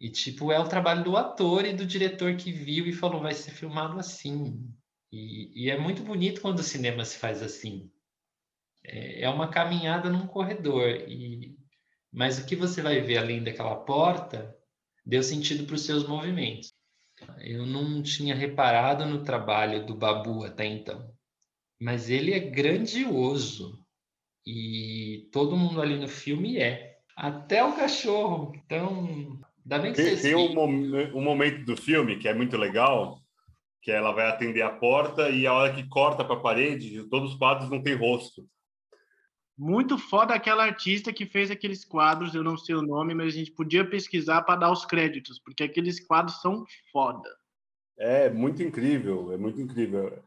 E, 0.00 0.10
tipo, 0.10 0.50
é 0.50 0.58
o 0.58 0.68
trabalho 0.68 1.04
do 1.04 1.16
ator 1.16 1.64
e 1.64 1.74
do 1.74 1.86
diretor 1.86 2.34
que 2.36 2.50
viu 2.50 2.86
e 2.86 2.92
falou: 2.92 3.20
vai 3.20 3.34
ser 3.34 3.50
filmado 3.50 3.98
assim. 3.98 4.66
E, 5.12 5.64
e 5.64 5.70
é 5.70 5.78
muito 5.78 6.02
bonito 6.02 6.40
quando 6.40 6.58
o 6.58 6.64
cinema 6.64 7.04
se 7.04 7.18
faz 7.18 7.42
assim. 7.42 7.90
É, 8.82 9.22
é 9.22 9.28
uma 9.28 9.48
caminhada 9.48 10.08
num 10.08 10.26
corredor. 10.26 10.88
E, 11.06 11.56
mas 12.10 12.38
o 12.38 12.46
que 12.46 12.56
você 12.56 12.80
vai 12.80 13.00
ver 13.00 13.18
além 13.18 13.44
daquela 13.44 13.76
porta 13.76 14.55
deu 15.06 15.22
sentido 15.22 15.64
para 15.64 15.76
os 15.76 15.82
seus 15.86 16.06
movimentos. 16.06 16.74
Eu 17.38 17.64
não 17.64 18.02
tinha 18.02 18.34
reparado 18.34 19.06
no 19.06 19.22
trabalho 19.22 19.86
do 19.86 19.94
Babu 19.94 20.44
até 20.44 20.66
então, 20.66 21.08
mas 21.80 22.10
ele 22.10 22.34
é 22.34 22.40
grandioso 22.40 23.82
e 24.46 25.28
todo 25.32 25.56
mundo 25.56 25.80
ali 25.80 25.98
no 25.98 26.08
filme 26.08 26.58
é, 26.58 26.98
até 27.16 27.64
o 27.64 27.74
cachorro. 27.74 28.52
Então, 28.54 29.40
ainda 29.64 29.78
bem 29.78 29.92
que 29.92 30.02
tem, 30.02 30.16
tem 30.16 30.34
um, 30.34 31.16
um 31.16 31.22
momento 31.22 31.64
do 31.64 31.76
filme 31.76 32.18
que 32.18 32.28
é 32.28 32.34
muito 32.34 32.56
legal, 32.56 33.18
que 33.80 33.90
ela 33.90 34.12
vai 34.12 34.26
atender 34.28 34.62
a 34.62 34.70
porta 34.70 35.30
e 35.30 35.46
a 35.46 35.54
hora 35.54 35.72
que 35.72 35.88
corta 35.88 36.24
para 36.24 36.34
a 36.36 36.40
parede, 36.40 37.08
todos 37.08 37.32
os 37.32 37.38
quadros 37.38 37.70
não 37.70 37.82
têm 37.82 37.94
rosto. 37.94 38.46
Muito 39.58 39.96
foda 39.96 40.34
aquela 40.34 40.64
artista 40.64 41.12
que 41.12 41.24
fez 41.24 41.50
aqueles 41.50 41.84
quadros, 41.84 42.34
eu 42.34 42.44
não 42.44 42.58
sei 42.58 42.74
o 42.74 42.82
nome, 42.82 43.14
mas 43.14 43.28
a 43.34 43.38
gente 43.38 43.52
podia 43.52 43.88
pesquisar 43.88 44.42
para 44.42 44.60
dar 44.60 44.70
os 44.70 44.84
créditos, 44.84 45.38
porque 45.38 45.64
aqueles 45.64 45.98
quadros 45.98 46.40
são 46.42 46.64
foda. 46.92 47.28
É 47.98 48.28
muito 48.28 48.62
incrível, 48.62 49.32
é 49.32 49.38
muito 49.38 49.58
incrível. 49.58 50.22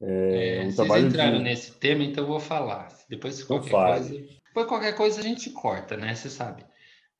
É, 0.00 0.58
é 0.58 0.64
um 0.64 0.70
vocês 0.70 1.04
entraram 1.04 1.38
de... 1.38 1.44
nesse 1.44 1.72
tema, 1.72 2.04
então 2.04 2.24
eu 2.24 2.28
vou 2.28 2.40
falar. 2.40 2.88
Depois 3.08 3.42
qualquer 3.44 3.70
coisa, 3.70 4.10
depois 4.46 4.66
qualquer 4.66 4.96
coisa 4.96 5.20
a 5.20 5.22
gente 5.22 5.50
corta, 5.50 5.96
né? 5.96 6.14
Você 6.14 6.30
sabe. 6.30 6.64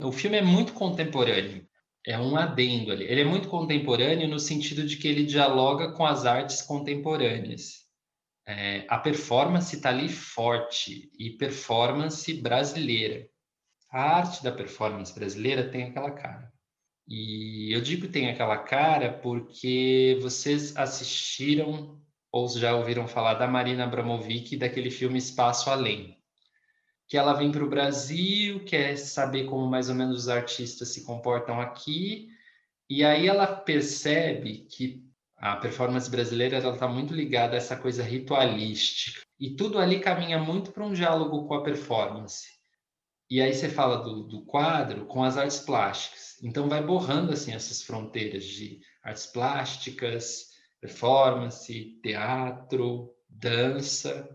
O 0.01 0.11
filme 0.11 0.37
é 0.37 0.41
muito 0.41 0.73
contemporâneo. 0.73 1.65
É 2.05 2.19
um 2.19 2.35
adendo 2.35 2.91
ali. 2.91 3.05
Ele 3.05 3.21
é 3.21 3.25
muito 3.25 3.47
contemporâneo 3.47 4.27
no 4.27 4.39
sentido 4.39 4.83
de 4.83 4.97
que 4.97 5.07
ele 5.07 5.23
dialoga 5.23 5.91
com 5.93 6.05
as 6.05 6.25
artes 6.25 6.61
contemporâneas. 6.61 7.84
É, 8.47 8.85
a 8.87 8.97
performance 8.97 9.75
está 9.75 9.89
ali 9.89 10.07
forte 10.07 11.11
e 11.17 11.31
performance 11.31 12.31
brasileira. 12.33 13.27
A 13.91 14.17
arte 14.17 14.43
da 14.43 14.51
performance 14.51 15.13
brasileira 15.13 15.69
tem 15.69 15.83
aquela 15.83 16.11
cara. 16.11 16.53
E 17.07 17.71
eu 17.71 17.81
digo 17.81 18.07
tem 18.07 18.29
aquela 18.29 18.57
cara 18.57 19.13
porque 19.13 20.17
vocês 20.21 20.75
assistiram 20.75 22.01
ou 22.31 22.49
já 22.49 22.75
ouviram 22.75 23.07
falar 23.07 23.35
da 23.35 23.47
Marina 23.47 23.85
Abramovic 23.85 24.57
daquele 24.57 24.91
filme 24.91 25.17
Espaço 25.17 25.69
Além. 25.69 26.17
Que 27.07 27.17
ela 27.17 27.33
vem 27.33 27.51
para 27.51 27.63
o 27.63 27.69
Brasil, 27.69 28.65
quer 28.65 28.97
saber 28.97 29.45
como 29.45 29.67
mais 29.67 29.89
ou 29.89 29.95
menos 29.95 30.23
os 30.23 30.29
artistas 30.29 30.89
se 30.89 31.05
comportam 31.05 31.61
aqui, 31.61 32.27
e 32.89 33.05
aí 33.05 33.27
ela 33.27 33.47
percebe 33.47 34.67
que 34.69 35.04
a 35.45 35.57
performance 35.57 36.09
brasileira 36.09 36.57
está 36.57 36.87
muito 36.87 37.13
ligada 37.13 37.53
a 37.53 37.57
essa 37.57 37.77
coisa 37.77 38.01
ritualística. 38.01 39.21
E 39.39 39.55
tudo 39.55 39.77
ali 39.77 39.99
caminha 39.99 40.39
muito 40.39 40.71
para 40.71 40.83
um 40.83 40.91
diálogo 40.91 41.47
com 41.47 41.53
a 41.53 41.61
performance. 41.61 42.47
E 43.29 43.39
aí 43.39 43.53
você 43.53 43.69
fala 43.69 43.97
do, 43.97 44.23
do, 44.23 44.43
quadro 44.43 45.05
com 45.05 45.23
as 45.23 45.37
artes 45.37 45.59
plásticas. 45.59 46.41
Então 46.41 46.67
vai 46.67 46.83
borrando 46.83 47.31
assim 47.31 47.53
essas 47.53 47.83
fronteiras 47.83 48.43
de 48.43 48.81
artes 49.03 49.27
plásticas, 49.27 50.49
performance, 50.81 51.99
teatro, 52.01 53.13
dança. 53.29 54.27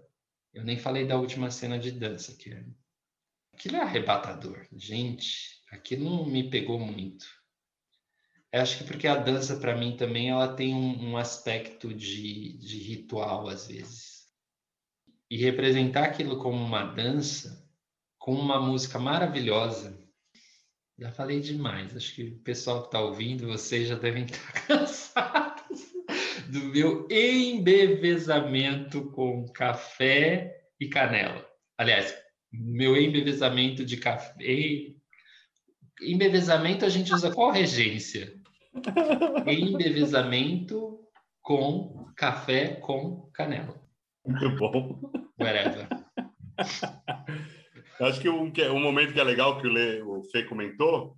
Eu 0.55 0.63
nem 0.63 0.79
falei 0.79 1.09
da 1.09 1.19
última 1.19 1.51
cena 1.51 1.77
de 1.77 1.91
dança, 1.91 2.37
que 2.37 2.53
é... 2.53 2.65
aquilo 3.53 3.79
é 3.79 3.81
arrebatador. 3.81 4.65
Gente, 4.77 5.61
aquilo 5.73 6.25
me 6.25 6.49
pegou 6.49 6.79
muito. 6.79 7.40
Eu 8.53 8.63
acho 8.63 8.79
que 8.79 8.85
porque 8.85 9.07
a 9.07 9.15
dança, 9.15 9.57
para 9.57 9.77
mim, 9.77 9.97
também 9.97 10.31
ela 10.31 10.55
tem 10.55 10.75
um, 10.75 11.11
um 11.11 11.17
aspecto 11.17 11.95
de, 11.95 12.59
de 12.59 12.79
ritual, 12.79 13.49
às 13.49 13.69
vezes. 13.69 14.27
E 15.31 15.37
representar 15.37 16.05
aquilo 16.05 16.39
como 16.39 16.57
uma 16.57 16.85
dança, 16.85 17.65
com 18.19 18.35
uma 18.35 18.61
música 18.61 18.99
maravilhosa, 18.99 19.97
já 20.99 21.13
falei 21.13 21.41
demais. 21.41 21.97
Acho 21.97 22.15
que 22.15 22.25
o 22.25 22.39
pessoal 22.41 22.81
que 22.81 22.89
está 22.89 23.01
ouvindo, 23.01 23.47
vocês 23.47 23.89
já 23.89 23.95
devem 23.95 24.25
estar 24.25 24.53
cansados 24.67 25.93
do 26.49 26.65
meu 26.65 27.07
embevezamento 27.09 29.13
com 29.13 29.47
café 29.53 30.69
e 30.81 30.89
canela. 30.89 31.49
Aliás, 31.79 32.13
meu 32.53 32.97
embevezamento 32.97 33.85
de 33.85 33.97
café. 33.97 34.35
Embevezamento 36.03 36.85
a 36.85 36.89
gente 36.89 37.15
usa 37.15 37.31
qual 37.31 37.53
regência? 37.53 38.40
Embevezamento 39.47 41.01
com 41.43 42.07
café 42.17 42.77
com 42.77 43.31
canela. 43.33 43.81
Muito 44.25 44.57
bom. 44.57 45.01
Whatever. 45.39 45.89
Acho 48.01 48.21
que 48.21 48.29
um, 48.29 48.53
um 48.75 48.81
momento 48.81 49.13
que 49.13 49.21
é 49.21 49.25
legal 49.25 49.61
que 49.61 49.67
o, 49.67 49.71
Lê, 49.71 50.01
o 50.03 50.23
Fê 50.25 50.45
comentou, 50.45 51.17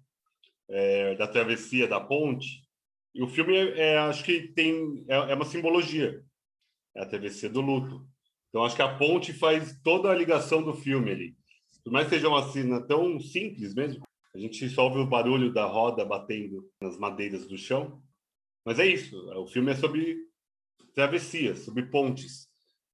é, 0.68 1.14
da 1.14 1.28
travessia 1.28 1.86
da 1.86 2.00
ponte, 2.00 2.62
e 3.14 3.22
o 3.22 3.28
filme, 3.28 3.54
é, 3.56 3.78
é, 3.78 3.98
acho 3.98 4.24
que 4.24 4.48
tem 4.48 5.04
é, 5.08 5.14
é, 5.14 5.34
uma 5.34 5.44
simbologia, 5.44 6.22
é 6.96 7.02
a 7.02 7.06
TVC 7.06 7.48
do 7.48 7.60
luto. 7.60 8.06
Então, 8.48 8.64
acho 8.64 8.76
que 8.76 8.82
a 8.82 8.96
ponte 8.96 9.32
faz 9.32 9.78
toda 9.82 10.10
a 10.10 10.14
ligação 10.14 10.62
do 10.62 10.74
filme 10.74 11.10
ali. 11.10 11.36
Por 11.84 11.92
mais 11.92 12.06
que 12.06 12.14
seja 12.14 12.28
uma 12.28 12.50
cena 12.50 12.80
tão 12.86 13.18
simples 13.20 13.74
mesmo, 13.74 14.02
a 14.34 14.38
gente 14.38 14.68
só 14.70 14.84
ouve 14.84 15.00
o 15.00 15.06
barulho 15.06 15.52
da 15.52 15.66
roda 15.66 16.04
batendo 16.04 16.68
nas 16.80 16.98
madeiras 16.98 17.46
do 17.46 17.58
chão. 17.58 18.02
Mas 18.64 18.78
é 18.78 18.86
isso, 18.86 19.16
o 19.38 19.46
filme 19.46 19.72
é 19.72 19.74
sobre 19.74 20.16
travessias, 20.94 21.60
sobre 21.60 21.84
pontes, 21.84 22.48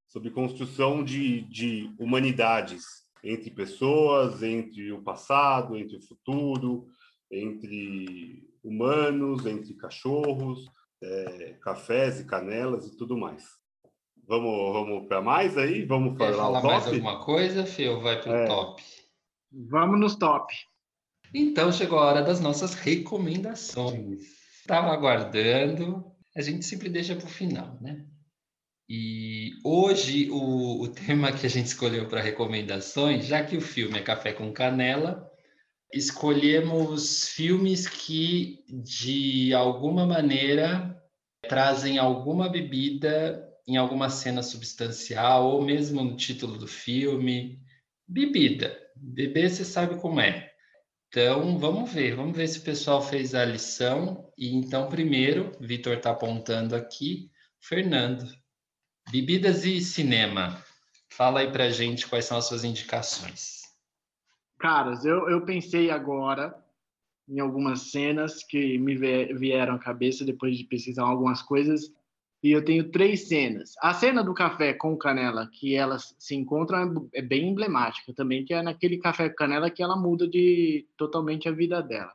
sobre 0.08 0.30
construção 0.30 1.04
de, 1.04 1.42
de 1.42 1.94
humanidades 1.98 2.84
entre 3.22 3.50
pessoas, 3.50 4.42
entre 4.42 4.92
o 4.92 5.02
passado, 5.02 5.76
entre 5.76 5.96
o 5.96 6.02
futuro, 6.02 6.86
entre 7.30 8.48
humanos, 8.62 9.44
entre 9.46 9.74
cachorros, 9.74 10.66
é, 11.02 11.56
cafés 11.60 12.20
e 12.20 12.24
canelas 12.24 12.86
e 12.86 12.96
tudo 12.96 13.16
mais. 13.16 13.44
Vamos, 14.26 14.72
vamos 14.72 15.06
para 15.06 15.22
mais 15.22 15.56
aí? 15.56 15.84
Vamos 15.84 16.16
Quer 16.18 16.34
falar, 16.34 16.62
mais 16.62 16.86
alguma 16.86 17.24
coisa, 17.24 17.64
Fê, 17.64 17.88
ou 17.88 18.00
vai 18.00 18.20
para 18.20 18.32
o 18.32 18.36
é. 18.36 18.46
top? 18.46 18.82
Vamos 19.50 19.98
nos 19.98 20.16
top. 20.16 20.52
Então 21.32 21.70
chegou 21.70 21.98
a 21.98 22.06
hora 22.06 22.22
das 22.22 22.40
nossas 22.40 22.74
recomendações. 22.74 24.22
Estava 24.60 24.92
aguardando, 24.92 26.04
a 26.36 26.42
gente 26.42 26.64
sempre 26.64 26.88
deixa 26.88 27.14
para 27.16 27.26
o 27.26 27.30
final, 27.30 27.78
né? 27.80 28.04
E 28.88 29.52
hoje 29.62 30.30
o, 30.30 30.82
o 30.82 30.88
tema 30.88 31.32
que 31.32 31.44
a 31.44 31.50
gente 31.50 31.66
escolheu 31.66 32.08
para 32.08 32.22
recomendações, 32.22 33.26
já 33.26 33.44
que 33.44 33.56
o 33.56 33.60
filme 33.60 33.98
é 33.98 34.02
Café 34.02 34.32
com 34.32 34.52
Canela, 34.52 35.30
escolhemos 35.92 37.28
filmes 37.28 37.86
que, 37.86 38.64
de 38.68 39.52
alguma 39.52 40.06
maneira, 40.06 40.98
trazem 41.42 41.98
alguma 41.98 42.48
bebida 42.48 43.44
em 43.66 43.76
alguma 43.76 44.08
cena 44.08 44.42
substancial, 44.42 45.46
ou 45.46 45.62
mesmo 45.62 46.02
no 46.02 46.16
título 46.16 46.56
do 46.56 46.66
filme. 46.66 47.60
Bebida. 48.06 48.74
Beber, 48.96 49.50
você 49.50 49.64
sabe 49.64 49.96
como 50.00 50.20
é. 50.20 50.47
Então, 51.08 51.58
vamos 51.58 51.92
ver. 51.92 52.14
Vamos 52.14 52.36
ver 52.36 52.46
se 52.48 52.58
o 52.58 52.62
pessoal 52.62 53.02
fez 53.02 53.34
a 53.34 53.44
lição. 53.44 54.30
E 54.36 54.54
então, 54.54 54.88
primeiro, 54.88 55.52
Vitor 55.58 55.94
está 55.94 56.10
apontando 56.10 56.76
aqui, 56.76 57.30
Fernando. 57.60 58.24
Bebidas 59.10 59.64
e 59.64 59.80
cinema. 59.80 60.62
Fala 61.10 61.40
aí 61.40 61.50
pra 61.50 61.70
gente 61.70 62.06
quais 62.06 62.26
são 62.26 62.36
as 62.36 62.44
suas 62.44 62.62
indicações. 62.62 63.62
Caras, 64.58 65.04
eu, 65.04 65.28
eu 65.30 65.44
pensei 65.44 65.90
agora 65.90 66.54
em 67.28 67.40
algumas 67.40 67.90
cenas 67.90 68.42
que 68.42 68.78
me 68.78 68.96
vieram 68.96 69.74
à 69.74 69.78
cabeça 69.78 70.24
depois 70.24 70.56
de 70.56 70.64
pesquisar 70.64 71.04
algumas 71.04 71.42
coisas. 71.42 71.92
E 72.42 72.52
eu 72.52 72.64
tenho 72.64 72.90
três 72.90 73.26
cenas. 73.26 73.72
A 73.80 73.92
cena 73.92 74.22
do 74.22 74.32
café 74.32 74.72
com 74.72 74.96
canela, 74.96 75.48
que 75.52 75.74
elas 75.74 76.14
se 76.18 76.36
encontram, 76.36 77.08
é 77.12 77.20
bem 77.20 77.48
emblemática 77.48 78.12
também, 78.14 78.44
que 78.44 78.54
é 78.54 78.62
naquele 78.62 78.98
café 78.98 79.28
com 79.28 79.34
canela 79.34 79.70
que 79.70 79.82
ela 79.82 79.96
muda 79.96 80.28
de 80.28 80.86
totalmente 80.96 81.48
a 81.48 81.52
vida 81.52 81.82
dela. 81.82 82.12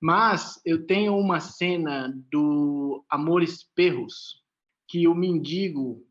Mas 0.00 0.58
eu 0.64 0.86
tenho 0.86 1.14
uma 1.14 1.40
cena 1.40 2.10
do 2.30 3.04
Amores 3.08 3.62
Perros, 3.62 4.42
que 4.88 5.06
o 5.06 5.14
mendigo 5.14 6.02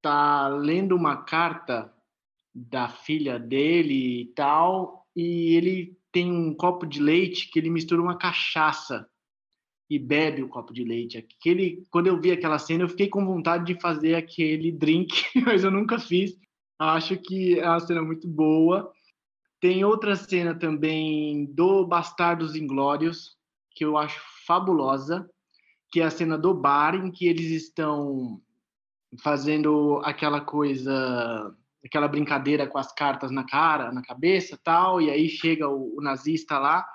tá 0.00 0.46
lendo 0.48 0.94
uma 0.94 1.16
carta 1.24 1.92
da 2.54 2.88
filha 2.88 3.38
dele 3.38 4.22
e 4.22 4.26
tal, 4.26 5.08
e 5.16 5.56
ele 5.56 5.98
tem 6.12 6.30
um 6.30 6.54
copo 6.54 6.86
de 6.86 7.00
leite 7.00 7.50
que 7.50 7.58
ele 7.58 7.70
mistura 7.70 8.00
uma 8.00 8.16
cachaça 8.16 9.08
e 9.88 9.98
bebe 9.98 10.42
o 10.42 10.48
copo 10.48 10.72
de 10.72 10.84
leite. 10.84 11.18
Aquele, 11.18 11.86
quando 11.90 12.06
eu 12.06 12.20
vi 12.20 12.30
aquela 12.30 12.58
cena, 12.58 12.84
eu 12.84 12.88
fiquei 12.88 13.08
com 13.08 13.26
vontade 13.26 13.64
de 13.64 13.80
fazer 13.80 14.14
aquele 14.14 14.72
drink, 14.72 15.12
mas 15.44 15.64
eu 15.64 15.70
nunca 15.70 15.98
fiz. 15.98 16.36
Acho 16.78 17.16
que 17.16 17.58
é 17.58 17.68
uma 17.68 17.80
cena 17.80 18.02
muito 18.02 18.26
boa. 18.26 18.90
Tem 19.60 19.84
outra 19.84 20.16
cena 20.16 20.54
também 20.54 21.44
do 21.46 21.86
Bastardos 21.86 22.56
Inglórios, 22.56 23.36
que 23.74 23.84
eu 23.84 23.96
acho 23.96 24.20
fabulosa, 24.46 25.28
que 25.90 26.00
é 26.00 26.04
a 26.04 26.10
cena 26.10 26.36
do 26.36 26.54
bar 26.54 26.94
em 26.94 27.10
que 27.10 27.26
eles 27.26 27.50
estão 27.50 28.40
fazendo 29.22 30.00
aquela 30.04 30.40
coisa 30.40 31.54
aquela 31.84 32.06
brincadeira 32.06 32.66
com 32.66 32.78
as 32.78 32.92
cartas 32.92 33.30
na 33.30 33.44
cara, 33.44 33.92
na 33.92 34.02
cabeça, 34.02 34.58
tal, 34.62 35.00
e 35.00 35.10
aí 35.10 35.28
chega 35.28 35.68
o, 35.68 35.98
o 35.98 36.00
nazista 36.00 36.58
lá 36.58 36.86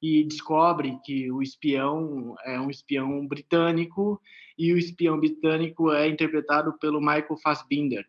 e 0.00 0.24
descobre 0.24 0.98
que 1.04 1.30
o 1.30 1.42
espião 1.42 2.36
é 2.44 2.60
um 2.60 2.70
espião 2.70 3.26
britânico 3.26 4.20
e 4.56 4.72
o 4.72 4.78
espião 4.78 5.18
britânico 5.18 5.92
é 5.92 6.08
interpretado 6.08 6.76
pelo 6.78 7.00
Michael 7.00 7.36
Fassbinder. 7.42 8.06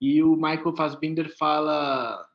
E 0.00 0.22
o 0.22 0.34
Michael 0.34 0.74
Fassbinder 0.74 1.36
fala: 1.36 2.26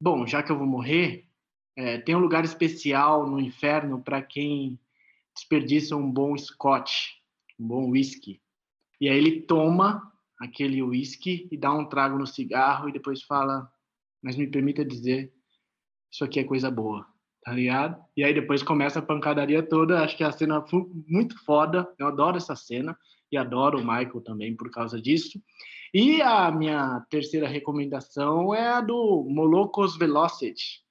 Bom, 0.00 0.26
já 0.26 0.42
que 0.42 0.50
eu 0.50 0.58
vou 0.58 0.66
morrer, 0.66 1.28
é, 1.76 1.98
tem 1.98 2.14
um 2.14 2.20
lugar 2.20 2.44
especial 2.44 3.28
no 3.28 3.40
inferno 3.40 4.02
para 4.02 4.22
quem 4.22 4.78
desperdiça 5.34 5.96
um 5.96 6.10
bom 6.10 6.36
Scotch. 6.36 7.10
um 7.58 7.66
bom 7.66 7.90
whisky. 7.90 8.40
E 9.00 9.08
aí 9.08 9.18
ele 9.18 9.42
toma 9.42 10.12
aquele 10.40 10.82
whisky 10.82 11.48
e 11.50 11.56
dá 11.56 11.72
um 11.72 11.84
trago 11.84 12.18
no 12.18 12.26
cigarro 12.26 12.88
e 12.88 12.92
depois 12.92 13.22
fala, 13.22 13.70
mas 14.22 14.36
me 14.36 14.46
permita 14.46 14.84
dizer, 14.84 15.32
isso 16.10 16.24
aqui 16.24 16.40
é 16.40 16.44
coisa 16.44 16.70
boa, 16.70 17.06
tá 17.44 17.52
ligado? 17.52 18.02
E 18.16 18.24
aí 18.24 18.32
depois 18.32 18.62
começa 18.62 18.98
a 18.98 19.02
pancadaria 19.02 19.62
toda, 19.62 20.02
acho 20.02 20.16
que 20.16 20.24
a 20.24 20.32
cena 20.32 20.62
foi 20.62 20.86
muito 21.06 21.38
foda, 21.44 21.86
eu 21.98 22.06
adoro 22.06 22.38
essa 22.38 22.56
cena 22.56 22.96
e 23.30 23.36
adoro 23.36 23.78
o 23.78 23.82
Michael 23.82 24.22
também 24.22 24.56
por 24.56 24.70
causa 24.70 25.00
disso. 25.00 25.38
E 25.92 26.22
a 26.22 26.50
minha 26.50 27.04
terceira 27.10 27.46
recomendação 27.46 28.54
é 28.54 28.66
a 28.66 28.80
do 28.80 29.26
Molokos 29.28 29.96
Velocity, 29.96 30.82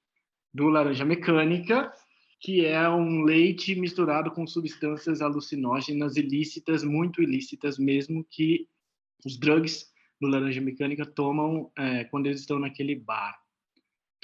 do 0.52 0.68
Laranja 0.68 1.04
Mecânica, 1.04 1.92
que 2.40 2.64
é 2.64 2.88
um 2.88 3.22
leite 3.22 3.74
misturado 3.74 4.30
com 4.30 4.46
substâncias 4.46 5.20
alucinógenas 5.20 6.16
ilícitas, 6.16 6.84
muito 6.84 7.22
ilícitas 7.22 7.78
mesmo, 7.78 8.24
que 8.30 8.68
os 9.26 9.36
drugs 9.38 9.86
do 10.20 10.28
Laranja 10.28 10.60
Mecânica 10.60 11.04
tomam 11.04 11.70
é, 11.76 12.04
quando 12.04 12.26
eles 12.26 12.40
estão 12.40 12.58
naquele 12.58 12.94
bar. 12.94 13.43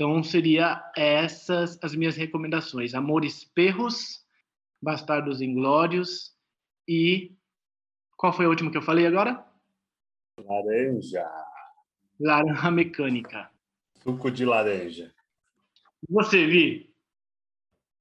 Então, 0.00 0.22
seria 0.22 0.82
essas 0.96 1.78
as 1.82 1.94
minhas 1.94 2.16
recomendações. 2.16 2.94
Amores 2.94 3.44
Perros, 3.44 4.26
Bastardos 4.80 5.42
Inglórios 5.42 6.34
e... 6.88 7.36
Qual 8.16 8.32
foi 8.32 8.46
a 8.46 8.48
última 8.48 8.70
que 8.70 8.78
eu 8.78 8.82
falei 8.82 9.06
agora? 9.06 9.46
Laranja. 10.38 11.30
Laranja 12.18 12.70
Mecânica. 12.70 13.50
Suco 14.02 14.30
de 14.30 14.46
laranja. 14.46 15.14
Você, 16.08 16.46
Vi? 16.46 16.94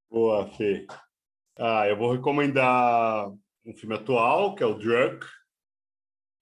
Boa, 0.10 0.48
Fê. 0.54 0.88
Ah, 1.58 1.86
eu 1.86 1.98
vou 1.98 2.14
recomendar 2.14 3.30
um 3.66 3.74
filme 3.74 3.96
atual, 3.96 4.56
que 4.56 4.64
é 4.64 4.66
o 4.66 4.74
Drunk, 4.74 5.26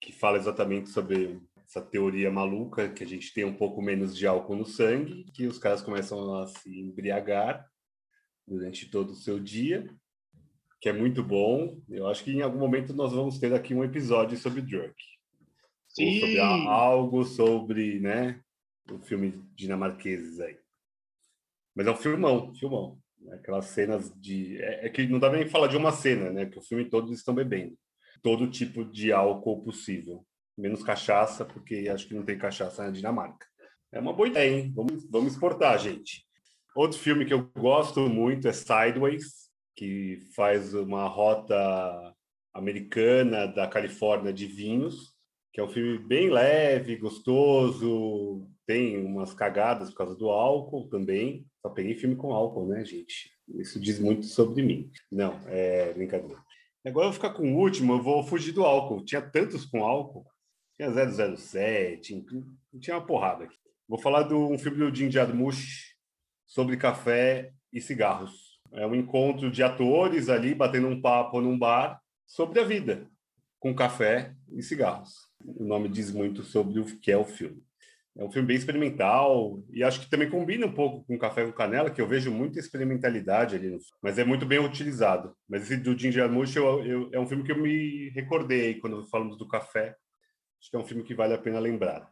que 0.00 0.12
fala 0.12 0.36
exatamente 0.36 0.88
sobre 0.90 1.42
essa 1.68 1.82
teoria 1.82 2.30
maluca 2.30 2.88
que 2.88 3.04
a 3.04 3.06
gente 3.06 3.32
tem 3.34 3.44
um 3.44 3.54
pouco 3.54 3.82
menos 3.82 4.16
de 4.16 4.26
álcool 4.26 4.56
no 4.56 4.64
sangue, 4.64 5.24
que 5.34 5.46
os 5.46 5.58
caras 5.58 5.82
começam 5.82 6.34
a 6.40 6.46
se 6.46 6.80
embriagar 6.80 7.68
durante 8.46 8.90
todo 8.90 9.10
o 9.10 9.16
seu 9.16 9.38
dia, 9.38 9.86
que 10.80 10.88
é 10.88 10.92
muito 10.94 11.22
bom. 11.22 11.78
Eu 11.90 12.06
acho 12.06 12.24
que 12.24 12.32
em 12.32 12.40
algum 12.40 12.58
momento 12.58 12.94
nós 12.94 13.12
vamos 13.12 13.38
ter 13.38 13.52
aqui 13.52 13.74
um 13.74 13.84
episódio 13.84 14.38
sobre 14.38 14.62
Drunk. 14.62 14.94
Sim. 15.88 16.14
Ou 16.14 16.20
sobre 16.20 16.40
algo 16.40 17.24
sobre, 17.24 18.00
né, 18.00 18.40
o 18.90 18.98
filme 19.00 19.44
dinamarqueses 19.54 20.40
aí. 20.40 20.58
Mas 21.74 21.86
é 21.86 21.90
um 21.90 21.96
filmão, 21.96 22.54
filmão. 22.54 22.98
Aquelas 23.32 23.66
cenas 23.66 24.10
de. 24.18 24.56
É, 24.62 24.86
é, 24.86 24.88
que 24.88 25.06
não 25.06 25.18
dá 25.18 25.30
nem 25.30 25.46
falar 25.46 25.66
de 25.66 25.76
uma 25.76 25.92
cena, 25.92 26.30
né? 26.30 26.46
Que 26.46 26.58
o 26.58 26.62
filme 26.62 26.88
todos 26.88 27.12
estão 27.12 27.34
bebendo. 27.34 27.76
Todo 28.22 28.50
tipo 28.50 28.84
de 28.84 29.12
álcool 29.12 29.62
possível. 29.62 30.24
Menos 30.58 30.82
cachaça, 30.82 31.44
porque 31.44 31.88
acho 31.88 32.08
que 32.08 32.14
não 32.14 32.24
tem 32.24 32.36
cachaça 32.36 32.84
na 32.84 32.90
Dinamarca. 32.90 33.46
É 33.92 34.00
uma 34.00 34.12
boa 34.12 34.28
ideia, 34.28 34.58
hein? 34.58 34.72
Vamos, 34.74 35.08
vamos 35.08 35.32
exportar, 35.32 35.78
gente. 35.78 36.26
Outro 36.74 36.98
filme 36.98 37.24
que 37.24 37.32
eu 37.32 37.48
gosto 37.56 38.00
muito 38.08 38.48
é 38.48 38.52
Sideways, 38.52 39.48
que 39.76 40.18
faz 40.34 40.74
uma 40.74 41.06
rota 41.06 41.54
americana 42.52 43.46
da 43.46 43.68
Califórnia 43.68 44.32
de 44.32 44.46
vinhos, 44.46 45.14
que 45.52 45.60
é 45.60 45.64
um 45.64 45.68
filme 45.68 45.98
bem 45.98 46.28
leve, 46.28 46.96
gostoso, 46.96 48.48
tem 48.66 48.98
umas 49.04 49.32
cagadas 49.32 49.90
por 49.90 49.96
causa 49.96 50.16
do 50.16 50.28
álcool 50.28 50.88
também. 50.88 51.46
Só 51.62 51.70
peguei 51.70 51.94
filme 51.94 52.16
com 52.16 52.34
álcool, 52.34 52.66
né, 52.66 52.84
gente? 52.84 53.30
Isso 53.56 53.80
diz 53.80 53.98
muito 53.98 54.26
sobre 54.26 54.62
mim. 54.62 54.90
Não, 55.10 55.40
é 55.46 55.92
brincadeira. 55.94 56.40
Agora 56.84 57.06
eu 57.06 57.10
vou 57.10 57.12
ficar 57.12 57.30
com 57.30 57.54
o 57.54 57.56
último, 57.56 57.94
eu 57.94 58.02
vou 58.02 58.22
fugir 58.22 58.52
do 58.52 58.64
álcool. 58.64 59.04
Tinha 59.04 59.22
tantos 59.22 59.64
com 59.64 59.84
álcool. 59.84 60.26
Tinha 60.78 61.36
007, 61.36 62.24
tinha 62.80 62.96
uma 62.96 63.04
porrada 63.04 63.44
aqui. 63.44 63.56
Vou 63.88 63.98
falar 63.98 64.22
de 64.22 64.34
um 64.34 64.56
filme 64.56 64.78
do 64.78 64.94
Jim 64.94 65.10
Jarmusch 65.10 65.96
sobre 66.46 66.76
café 66.76 67.52
e 67.72 67.80
cigarros. 67.80 68.60
É 68.72 68.86
um 68.86 68.94
encontro 68.94 69.50
de 69.50 69.60
atores 69.62 70.28
ali 70.28 70.54
batendo 70.54 70.86
um 70.86 71.00
papo 71.00 71.40
num 71.40 71.58
bar 71.58 72.00
sobre 72.24 72.60
a 72.60 72.64
vida, 72.64 73.08
com 73.58 73.74
café 73.74 74.36
e 74.52 74.62
cigarros. 74.62 75.14
O 75.44 75.64
nome 75.64 75.88
diz 75.88 76.12
muito 76.12 76.44
sobre 76.44 76.78
o 76.78 76.84
que 76.84 77.10
é 77.10 77.16
o 77.16 77.24
filme. 77.24 77.60
É 78.16 78.22
um 78.24 78.30
filme 78.30 78.48
bem 78.48 78.56
experimental 78.56 79.62
e 79.72 79.82
acho 79.82 80.00
que 80.00 80.10
também 80.10 80.28
combina 80.28 80.66
um 80.66 80.72
pouco 80.72 81.04
com 81.04 81.16
Café 81.16 81.44
com 81.46 81.52
Canela, 81.52 81.88
que 81.88 82.00
eu 82.00 82.06
vejo 82.06 82.32
muita 82.32 82.58
experimentalidade 82.58 83.54
ali, 83.54 83.70
no 83.70 83.78
mas 84.02 84.18
é 84.18 84.24
muito 84.24 84.44
bem 84.44 84.58
utilizado. 84.58 85.32
Mas 85.48 85.62
esse 85.62 85.76
do 85.76 85.96
Jim 85.96 86.10
Jarmusch 86.10 86.56
eu, 86.56 86.84
eu, 86.84 87.10
é 87.12 87.20
um 87.20 87.26
filme 87.26 87.44
que 87.44 87.52
eu 87.52 87.58
me 87.58 88.10
recordei 88.10 88.74
quando 88.80 89.06
falamos 89.08 89.38
do 89.38 89.46
café. 89.46 89.94
Acho 90.60 90.70
que 90.70 90.76
é 90.76 90.78
um 90.78 90.84
filme 90.84 91.02
que 91.02 91.14
vale 91.14 91.34
a 91.34 91.38
pena 91.38 91.58
lembrar. 91.58 92.10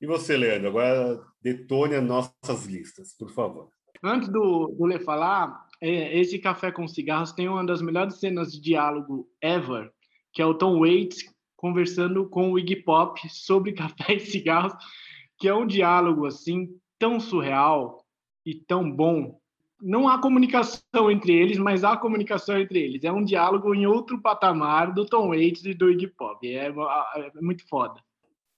E 0.00 0.06
você, 0.06 0.36
Leandro, 0.36 0.68
agora 0.68 1.20
detone 1.40 1.94
as 1.94 2.04
nossas 2.04 2.66
listas, 2.66 3.14
por 3.16 3.30
favor. 3.30 3.70
Antes 4.02 4.28
do, 4.28 4.74
do 4.76 4.84
Lê 4.84 4.98
falar, 4.98 5.66
é, 5.80 6.18
esse 6.18 6.38
Café 6.38 6.72
com 6.72 6.88
Cigarros 6.88 7.32
tem 7.32 7.48
uma 7.48 7.64
das 7.64 7.80
melhores 7.80 8.18
cenas 8.18 8.52
de 8.52 8.60
diálogo 8.60 9.28
ever, 9.40 9.90
que 10.32 10.42
é 10.42 10.46
o 10.46 10.54
Tom 10.54 10.80
Waits 10.80 11.24
conversando 11.56 12.28
com 12.28 12.50
o 12.50 12.58
Iggy 12.58 12.82
Pop 12.82 13.20
sobre 13.28 13.72
café 13.74 14.14
e 14.14 14.20
cigarros 14.20 14.74
que 15.42 15.48
é 15.48 15.54
um 15.54 15.66
diálogo 15.66 16.24
assim 16.24 16.68
tão 17.00 17.18
surreal 17.18 18.06
e 18.46 18.54
tão 18.54 18.88
bom. 18.88 19.40
Não 19.82 20.08
há 20.08 20.20
comunicação 20.20 21.10
entre 21.10 21.32
eles, 21.32 21.58
mas 21.58 21.82
há 21.82 21.96
comunicação 21.96 22.58
entre 22.58 22.78
eles. 22.78 23.02
É 23.04 23.10
um 23.10 23.24
diálogo 23.24 23.74
em 23.74 23.86
outro 23.86 24.20
patamar 24.20 24.94
do 24.94 25.04
Tom 25.04 25.28
Waits 25.28 25.64
e 25.64 25.74
do 25.74 25.90
Iggy 25.90 26.06
Pop. 26.06 26.46
É, 26.46 26.66
é 26.68 27.40
muito 27.40 27.68
foda. 27.68 28.00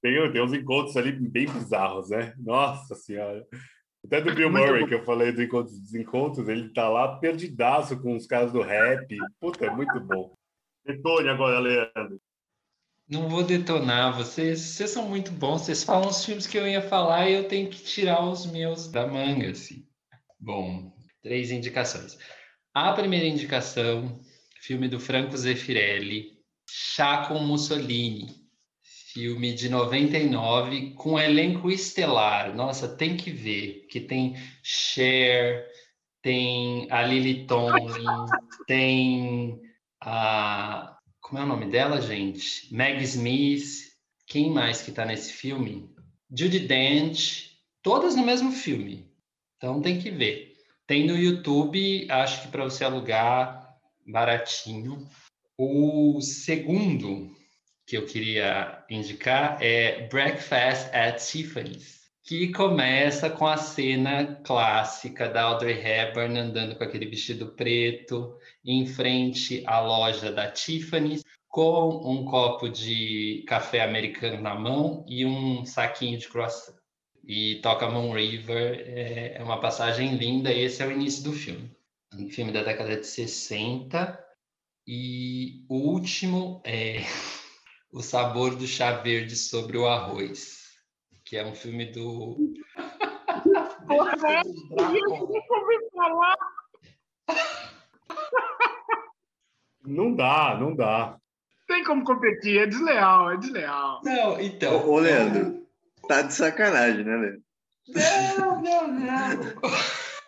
Tem, 0.02 0.32
tem 0.32 0.42
uns 0.42 0.52
encontros 0.52 0.96
ali 0.98 1.12
bem 1.12 1.46
bizarros, 1.46 2.10
né? 2.10 2.34
Nossa 2.38 2.94
Senhora. 2.94 3.46
Até 4.04 4.20
do 4.20 4.34
Bill 4.34 4.50
Murray, 4.50 4.86
que 4.86 4.94
eu 4.94 5.02
falei 5.02 5.32
do 5.32 5.42
encontro, 5.42 5.72
dos 5.72 5.94
encontros, 5.94 6.46
ele 6.46 6.68
tá 6.68 6.90
lá 6.90 7.16
perdidaço 7.16 7.98
com 8.02 8.14
os 8.14 8.26
caras 8.26 8.52
do 8.52 8.60
rap. 8.60 9.16
Puta, 9.40 9.64
é 9.64 9.70
muito 9.70 9.98
bom. 10.00 10.34
Detone 10.84 11.30
agora, 11.30 11.58
Leandro. 11.58 12.20
Não 13.08 13.28
vou 13.28 13.42
detonar, 13.42 14.16
vocês, 14.16 14.60
vocês 14.60 14.90
são 14.90 15.08
muito 15.08 15.30
bons, 15.30 15.62
vocês 15.62 15.84
falam 15.84 16.08
os 16.08 16.24
filmes 16.24 16.46
que 16.46 16.56
eu 16.56 16.66
ia 16.66 16.80
falar 16.82 17.28
e 17.28 17.34
eu 17.34 17.48
tenho 17.48 17.68
que 17.68 17.82
tirar 17.82 18.22
os 18.26 18.46
meus 18.46 18.90
da 18.90 19.06
manga, 19.06 19.50
assim. 19.50 19.86
Bom, 20.40 20.93
três 21.24 21.50
indicações. 21.50 22.16
A 22.72 22.92
primeira 22.92 23.26
indicação, 23.26 24.20
filme 24.60 24.86
do 24.88 25.00
Franco 25.00 25.36
Zeffirelli, 25.36 26.34
Chá 26.68 27.26
com 27.26 27.38
Mussolini, 27.38 28.28
filme 28.82 29.54
de 29.54 29.68
99 29.68 30.92
com 30.94 31.18
elenco 31.18 31.70
estelar. 31.70 32.54
Nossa, 32.54 32.86
tem 32.86 33.16
que 33.16 33.30
ver, 33.30 33.86
que 33.90 34.00
tem 34.00 34.36
Cher, 34.62 35.66
tem 36.22 36.86
a 36.90 37.02
Lily 37.02 37.46
Tomlin, 37.46 38.04
tem 38.68 39.60
a 40.00 40.94
como 41.20 41.40
é 41.40 41.42
o 41.42 41.46
nome 41.46 41.70
dela, 41.70 42.02
gente? 42.02 42.72
Meg 42.72 43.02
Smith. 43.02 43.94
Quem 44.26 44.50
mais 44.50 44.82
que 44.82 44.92
tá 44.92 45.06
nesse 45.06 45.32
filme? 45.32 45.90
Judy 46.30 46.60
Dent. 46.60 47.50
Todas 47.82 48.14
no 48.14 48.24
mesmo 48.24 48.52
filme. 48.52 49.10
Então 49.56 49.80
tem 49.80 49.98
que 49.98 50.10
ver. 50.10 50.53
Tem 50.86 51.06
no 51.06 51.16
YouTube, 51.16 52.06
acho 52.10 52.42
que 52.42 52.48
para 52.48 52.64
você 52.64 52.84
alugar 52.84 53.74
baratinho. 54.06 55.08
O 55.56 56.20
segundo 56.20 57.34
que 57.86 57.96
eu 57.96 58.04
queria 58.04 58.84
indicar 58.90 59.56
é 59.62 60.06
Breakfast 60.08 60.94
at 60.94 61.18
Tiffany's, 61.24 62.00
que 62.22 62.52
começa 62.52 63.30
com 63.30 63.46
a 63.46 63.56
cena 63.56 64.40
clássica 64.44 65.26
da 65.26 65.44
Audrey 65.44 65.78
Hepburn 65.78 66.38
andando 66.38 66.76
com 66.76 66.84
aquele 66.84 67.06
vestido 67.06 67.54
preto 67.54 68.36
em 68.62 68.86
frente 68.86 69.62
à 69.66 69.80
loja 69.80 70.30
da 70.30 70.50
Tiffany, 70.50 71.22
com 71.48 72.02
um 72.04 72.26
copo 72.26 72.68
de 72.68 73.42
café 73.48 73.82
americano 73.82 74.42
na 74.42 74.54
mão 74.54 75.02
e 75.08 75.24
um 75.24 75.64
saquinho 75.64 76.18
de 76.18 76.28
croissant. 76.28 76.83
E 77.26 77.60
toca 77.62 77.88
Moon 77.88 78.12
River, 78.12 78.84
é, 78.86 79.36
é 79.38 79.42
uma 79.42 79.60
passagem 79.60 80.16
linda. 80.16 80.52
Esse 80.52 80.82
é 80.82 80.86
o 80.86 80.92
início 80.92 81.24
do 81.24 81.32
filme. 81.32 81.70
Um 82.14 82.28
filme 82.28 82.52
da 82.52 82.62
década 82.62 82.96
de 82.96 83.06
60. 83.06 84.22
E 84.86 85.64
o 85.68 85.76
último 85.76 86.60
é 86.64 87.00
O 87.94 88.02
Sabor 88.02 88.56
do 88.56 88.66
Chá 88.66 88.90
Verde 88.90 89.36
sobre 89.36 89.78
o 89.78 89.86
Arroz, 89.86 90.64
que 91.24 91.36
é 91.36 91.46
um 91.46 91.54
filme 91.54 91.86
do. 91.92 92.36
Porra, 93.86 94.16
eu 94.92 95.90
falar. 95.94 96.36
Não 99.86 100.12
dá, 100.12 100.56
não 100.58 100.74
dá. 100.74 101.16
Tem 101.68 101.84
como 101.84 102.02
competir, 102.02 102.58
é 102.58 102.66
desleal, 102.66 103.30
é 103.30 103.36
desleal. 103.36 104.00
Não, 104.02 104.40
então. 104.40 104.90
Ô, 104.90 104.98
Leandro, 104.98 105.63
tá 106.06 106.22
de 106.22 106.34
sacanagem, 106.34 107.04
né, 107.04 107.16
Leandro? 107.16 107.42
Não, 107.88 108.62
não, 108.62 108.88
não. 108.88 109.54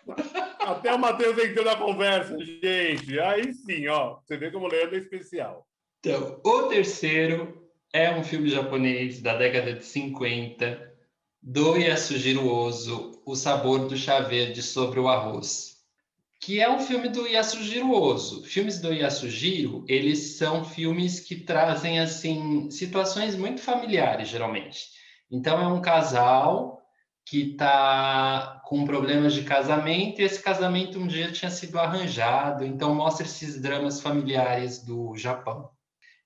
Até 0.59 0.93
o 0.93 0.99
Matheus 0.99 1.37
entrou 1.37 1.65
na 1.65 1.75
conversa, 1.75 2.37
gente. 2.39 3.19
Aí 3.19 3.53
sim, 3.53 3.87
ó. 3.87 4.19
Você 4.19 4.37
vê 4.37 4.51
como 4.51 4.65
o 4.65 4.69
Leandro 4.69 4.95
é 4.95 4.99
especial. 4.99 5.65
Então, 5.99 6.39
o 6.43 6.63
terceiro 6.63 7.69
é 7.93 8.11
um 8.11 8.23
filme 8.23 8.49
japonês 8.49 9.21
da 9.21 9.35
década 9.35 9.73
de 9.73 9.83
50, 9.83 10.93
do 11.41 11.77
Yasujiro 11.77 12.47
Ozo, 12.47 13.21
O 13.25 13.35
Sabor 13.35 13.87
do 13.87 13.95
Chá 13.95 14.19
Verde 14.19 14.61
sobre 14.61 14.99
o 14.99 15.07
Arroz, 15.07 15.77
que 16.39 16.59
é 16.59 16.69
um 16.69 16.79
filme 16.79 17.09
do 17.09 17.25
Yasujiro 17.25 17.91
Ozo. 17.91 18.43
Filmes 18.43 18.79
do 18.79 18.93
Yasujiro, 18.93 19.85
eles 19.87 20.37
são 20.37 20.63
filmes 20.63 21.19
que 21.19 21.35
trazem, 21.35 21.99
assim, 21.99 22.69
situações 22.69 23.35
muito 23.35 23.61
familiares, 23.61 24.27
geralmente. 24.27 24.96
Então, 25.29 25.59
é 25.61 25.67
um 25.67 25.81
casal 25.81 26.77
que 27.27 27.51
está 27.51 28.61
com 28.65 28.85
problemas 28.85 29.33
de 29.33 29.43
casamento 29.43 30.21
e 30.21 30.23
esse 30.23 30.41
casamento 30.41 30.97
um 30.97 31.07
dia 31.07 31.31
tinha 31.31 31.51
sido 31.51 31.77
arranjado, 31.77 32.65
então 32.65 32.95
mostra 32.95 33.25
esses 33.25 33.61
dramas 33.61 33.99
familiares 33.99 34.83
do 34.83 35.15
Japão. 35.17 35.69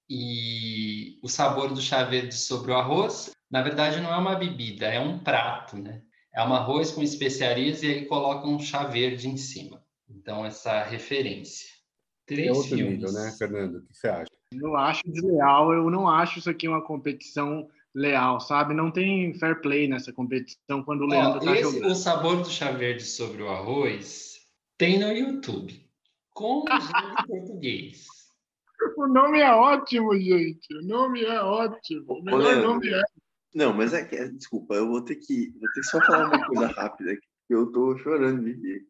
E 0.08 1.20
o 1.24 1.28
sabor 1.28 1.74
do 1.74 1.82
chá 1.82 2.04
verde 2.04 2.36
sobre 2.36 2.72
o 2.72 2.76
arroz, 2.76 3.32
na 3.50 3.62
verdade 3.64 4.00
não 4.00 4.14
é 4.14 4.18
uma 4.18 4.36
bebida, 4.36 4.86
é 4.88 5.00
um 5.00 5.18
prato, 5.18 5.78
né? 5.78 6.02
É 6.34 6.44
um 6.44 6.54
arroz 6.54 6.92
com 6.92 7.02
especiarias 7.02 7.82
e 7.82 7.88
aí 7.88 8.06
coloca 8.06 8.48
um 8.48 8.60
chá 8.60 8.84
verde 8.84 9.28
em 9.28 9.38
cima. 9.38 9.84
Então 10.10 10.46
essa 10.46 10.84
referência. 10.84 11.68
Três 12.28 12.48
é 12.48 12.52
outro 12.52 12.76
filmes. 12.76 13.00
nível, 13.00 13.12
né, 13.12 13.32
Fernando? 13.38 13.78
O 13.78 13.88
que 13.88 13.94
você 13.96 14.08
acha? 14.08 14.32
Eu 14.54 14.76
acho 14.76 15.02
desleal, 15.06 15.74
eu 15.74 15.90
não 15.90 16.08
acho 16.08 16.40
isso 16.40 16.50
aqui 16.50 16.68
uma 16.68 16.84
competição 16.84 17.68
leal, 17.94 18.40
sabe? 18.40 18.74
Não 18.74 18.92
tem 18.92 19.34
fair 19.34 19.62
play 19.62 19.88
nessa 19.88 20.14
competição 20.14 20.84
quando 20.84 21.02
o 21.02 21.08
Leandro 21.08 21.40
está 21.40 21.56
jogando. 21.56 21.92
O 21.92 21.96
sabor 21.96 22.38
do 22.38 22.50
chá 22.50 22.72
verde 22.72 23.04
sobre 23.04 23.42
o 23.42 23.50
arroz 23.50 24.40
tem 24.78 25.00
no 25.00 25.12
YouTube, 25.12 25.88
com 26.34 26.66
em 26.68 26.68
português. 27.28 28.06
O 28.98 29.08
nome 29.08 29.40
é 29.40 29.52
ótimo, 29.52 30.18
gente. 30.18 30.74
O 30.76 30.82
nome 30.82 31.24
é 31.24 31.40
ótimo. 31.40 32.06
O 32.08 32.24
melhor 32.24 32.40
Leandro, 32.40 32.68
nome 32.70 32.90
é. 32.90 33.02
Não, 33.54 33.74
mas 33.74 33.94
é 33.94 34.04
que, 34.04 34.16
é, 34.16 34.28
desculpa, 34.28 34.76
eu 34.76 34.88
vou 34.88 35.02
ter 35.02 35.16
que, 35.16 35.52
vou 35.60 35.70
ter 35.74 35.82
que 35.82 35.88
só 35.88 36.00
falar 36.02 36.28
uma 36.28 36.48
coisa 36.48 36.68
rápida 36.74 37.12
aqui, 37.12 37.28
porque 37.42 37.54
eu 37.54 37.72
tô 37.72 37.98
chorando 37.98 38.44
de 38.44 38.54
rir. 38.54 38.88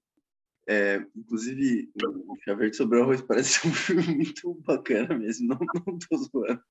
É, 0.67 1.03
inclusive, 1.15 1.91
o 2.05 2.37
Chá 2.43 2.53
Verde 2.53 2.77
sobre 2.77 2.99
o 2.99 3.03
Arroz 3.03 3.21
parece 3.27 3.67
um 3.67 3.73
filme 3.73 4.15
muito 4.15 4.53
bacana 4.65 5.17
mesmo, 5.17 5.47
não, 5.47 5.59
não 5.85 5.97
tô 5.97 6.17
zoando. 6.17 6.61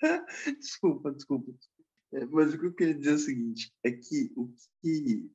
desculpa, 0.58 1.12
desculpa. 1.12 1.52
É, 2.12 2.24
mas 2.26 2.54
o 2.54 2.58
que 2.58 2.66
eu 2.66 2.74
queria 2.74 2.94
dizer 2.94 3.10
é 3.10 3.14
o 3.14 3.18
seguinte: 3.18 3.72
é 3.84 3.90
que 3.90 4.32
o 4.36 4.52
que 4.80 5.30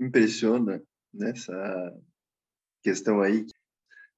impressiona 0.00 0.82
nessa 1.12 2.00
questão 2.82 3.20
aí, 3.20 3.46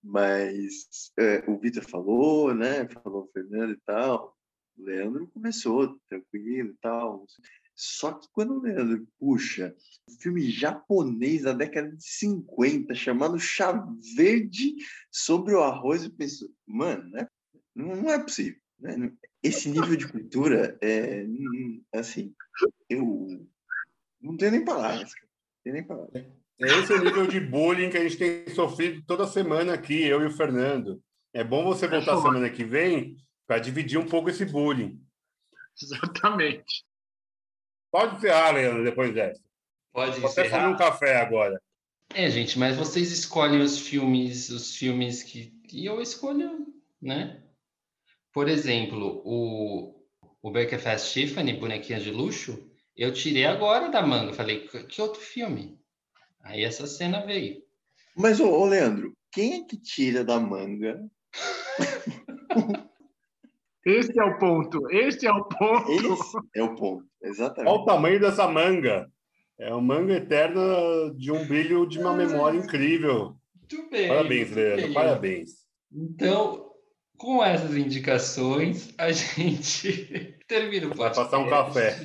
mas 0.03 1.13
é, 1.19 1.49
o 1.51 1.59
Vitor 1.59 1.85
falou, 1.85 2.55
né? 2.55 2.89
Falou 2.89 3.25
o 3.25 3.33
Fernando 3.33 3.73
e 3.73 3.81
tal. 3.85 4.37
O 4.77 4.83
Leandro 4.83 5.29
começou 5.29 5.99
tranquilo 6.09 6.71
e 6.71 6.77
tal. 6.81 7.27
Só 7.75 8.13
que 8.13 8.27
quando 8.33 8.55
o 8.55 8.61
Leandro 8.61 9.07
puxa 9.19 9.75
um 10.09 10.15
filme 10.19 10.51
japonês 10.51 11.43
da 11.43 11.53
década 11.53 11.95
de 11.95 12.03
50, 12.03 12.95
chamado 12.95 13.39
Chá 13.39 13.73
Verde 14.17 14.77
sobre 15.11 15.55
o 15.55 15.63
arroz, 15.63 16.05
eu 16.05 16.11
penso, 16.11 16.51
mano, 16.67 17.09
né? 17.11 17.29
não 17.75 18.11
é 18.11 18.19
possível. 18.19 18.59
Né? 18.79 19.13
Esse 19.47 19.69
nível 19.69 19.97
de 19.97 20.09
cultura 20.09 20.77
é 20.83 21.25
assim, 21.95 22.35
eu 22.89 23.47
não 24.21 24.37
tenho 24.37 24.53
nem 24.53 24.65
palavras, 24.65 25.13
não 25.13 25.63
tenho 25.63 25.75
nem 25.75 25.85
palavras. 25.85 26.25
É 26.59 26.67
esse 26.67 26.93
o 26.93 27.05
nível 27.05 27.27
de 27.27 27.39
bullying 27.39 27.91
que 27.91 27.99
a 27.99 28.03
gente 28.03 28.17
tem 28.17 28.49
sofrido 28.55 29.03
toda 29.07 29.27
semana 29.27 29.75
aqui, 29.75 30.05
eu 30.05 30.23
e 30.23 30.27
o 30.27 30.31
Fernando. 30.31 31.03
É 31.33 31.45
bom 31.45 31.65
você 31.65 31.87
voltar 31.87 32.17
semana 32.17 32.49
que 32.49 32.65
vem 32.65 33.17
para 33.47 33.59
dividir 33.59 33.99
um 33.99 34.07
pouco 34.07 34.31
esse 34.31 34.45
bullying. 34.45 34.99
Exatamente. 35.81 36.85
Pode 37.93 38.17
encerrar, 38.17 38.53
Leandro, 38.53 38.85
depois 38.85 39.15
dessa. 39.15 39.43
Pode 39.93 40.19
Vou 40.19 40.31
até 40.31 40.49
fazer 40.49 40.67
um 40.67 40.77
café 40.77 41.17
agora. 41.17 41.61
É, 42.15 42.31
gente, 42.31 42.59
mas 42.59 42.77
vocês 42.77 43.13
escolhem 43.13 43.61
os 43.61 43.79
filmes, 43.79 44.49
os 44.49 44.77
filmes 44.77 45.23
que. 45.23 45.53
E 45.73 45.85
eu 45.85 46.01
escolho, 46.01 46.67
né? 47.01 47.43
Por 48.37 48.51
exemplo, 48.51 49.23
o, 49.25 49.95
o 50.43 50.53
Fast 50.79 51.11
Tiffany, 51.11 51.55
Bonequinha 51.55 51.99
de 51.99 52.11
Luxo, 52.11 52.71
eu 52.95 53.11
tirei 53.11 53.47
agora 53.47 53.89
da 53.89 54.03
manga. 54.03 54.35
Falei, 54.35 54.69
que 54.69 55.01
outro 55.01 55.23
filme? 55.23 55.81
Aí 56.43 56.63
essa 56.63 56.87
cena 56.87 57.25
veio. 57.25 57.63
Mas, 58.15 58.39
ô, 58.39 58.51
ô 58.51 58.67
Leandro, 58.67 59.15
quem 59.33 59.55
é 59.55 59.65
que 59.65 59.79
tira 59.79 60.23
da 60.23 60.39
manga? 60.39 61.03
Esse 63.87 64.21
é 64.21 64.25
o 64.25 64.39
ponto. 64.39 64.87
Esse 64.91 65.27
é 65.27 65.33
o 65.33 65.43
ponto. 65.45 65.91
Esse 65.93 66.37
é 66.57 66.63
o 66.63 66.75
ponto, 66.75 67.07
exatamente. 67.23 67.73
Olha 67.73 67.81
o 67.81 67.85
tamanho 67.87 68.21
dessa 68.21 68.47
manga. 68.47 69.11
É 69.59 69.73
uma 69.73 69.81
manga 69.81 70.13
eterna 70.13 70.61
de 71.17 71.33
um 71.33 71.43
brilho 71.47 71.87
de 71.87 71.99
uma 71.99 72.15
memória 72.15 72.59
incrível. 72.59 73.35
Muito 73.59 73.89
bem. 73.89 74.09
Parabéns, 74.09 74.51
Leandro. 74.51 74.85
Bem. 74.85 74.93
Parabéns. 74.93 75.51
Então, 75.91 76.66
com 77.17 77.45
essas 77.45 77.77
indicações, 77.77 78.93
a 78.99 79.11
gente 79.13 80.39
termina 80.47 80.87
o 80.87 80.91
podcast. 80.91 81.25
Passar 81.25 81.39
um 81.39 81.49
café. 81.49 82.05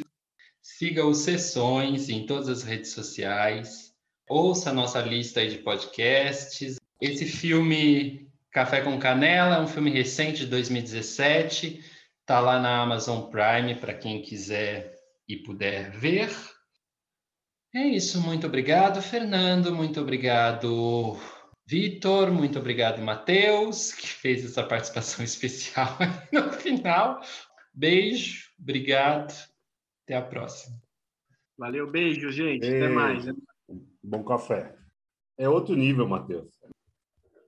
Siga 0.62 1.05
os 1.05 1.20
Sessões 1.20 2.09
em 2.09 2.26
todas 2.26 2.49
as 2.49 2.64
redes 2.64 2.91
sociais. 2.91 3.93
Ouça 4.30 4.70
a 4.70 4.74
nossa 4.74 5.01
lista 5.01 5.45
de 5.45 5.57
podcasts. 5.57 6.78
Esse 7.01 7.26
filme 7.26 8.32
Café 8.51 8.82
com 8.82 8.99
Canela, 8.99 9.55
é 9.55 9.62
um 9.62 9.68
filme 9.68 9.89
recente 9.89 10.39
de 10.39 10.47
2017, 10.47 11.84
está 12.20 12.41
lá 12.41 12.59
na 12.59 12.82
Amazon 12.82 13.30
Prime 13.30 13.76
para 13.76 13.93
quem 13.93 14.22
quiser 14.22 14.93
e 15.28 15.38
puder 15.38 15.89
ver. 15.91 16.30
É 17.74 17.88
isso, 17.88 18.20
muito 18.20 18.45
obrigado, 18.45 19.01
Fernando, 19.01 19.74
muito 19.74 20.01
obrigado, 20.01 21.18
Vitor, 21.72 22.30
muito 22.34 22.59
obrigado, 22.59 23.01
Matheus, 23.01 23.93
que 23.93 24.05
fez 24.05 24.43
essa 24.43 24.61
participação 24.61 25.24
especial 25.24 25.88
no 26.30 26.51
final. 26.51 27.22
Beijo, 27.74 28.49
obrigado, 28.59 29.34
até 30.03 30.17
a 30.17 30.22
próxima. 30.22 30.76
Valeu, 31.57 31.89
beijo, 31.89 32.30
gente, 32.30 32.59
beijo. 32.59 32.76
até 32.76 32.89
mais. 32.89 33.26
Bom 34.03 34.22
café. 34.22 34.76
É 35.38 35.47
outro 35.47 35.74
nível, 35.74 36.05
Matheus. 36.05 36.49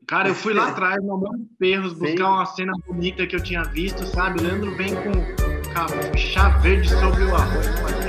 Cara, 0.07 0.30
eu 0.30 0.36
fui 0.36 0.53
lá 0.53 0.69
atrás, 0.71 1.03
no 1.03 1.19
Mano 1.19 1.45
Perros, 1.59 1.91
buscar 1.91 2.15
Sim. 2.15 2.24
uma 2.24 2.45
cena 2.45 2.74
bonita 2.88 3.28
que 3.28 3.36
eu 3.36 3.43
tinha 3.43 3.63
visto, 3.63 4.05
sabe? 4.05 4.41
Leandro 4.41 4.74
vem 4.78 4.93
com 4.95 6.17
chá 6.17 6.47
verde 6.59 6.88
sobre 6.88 7.26
o 7.26 7.36
arroz. 7.36 8.03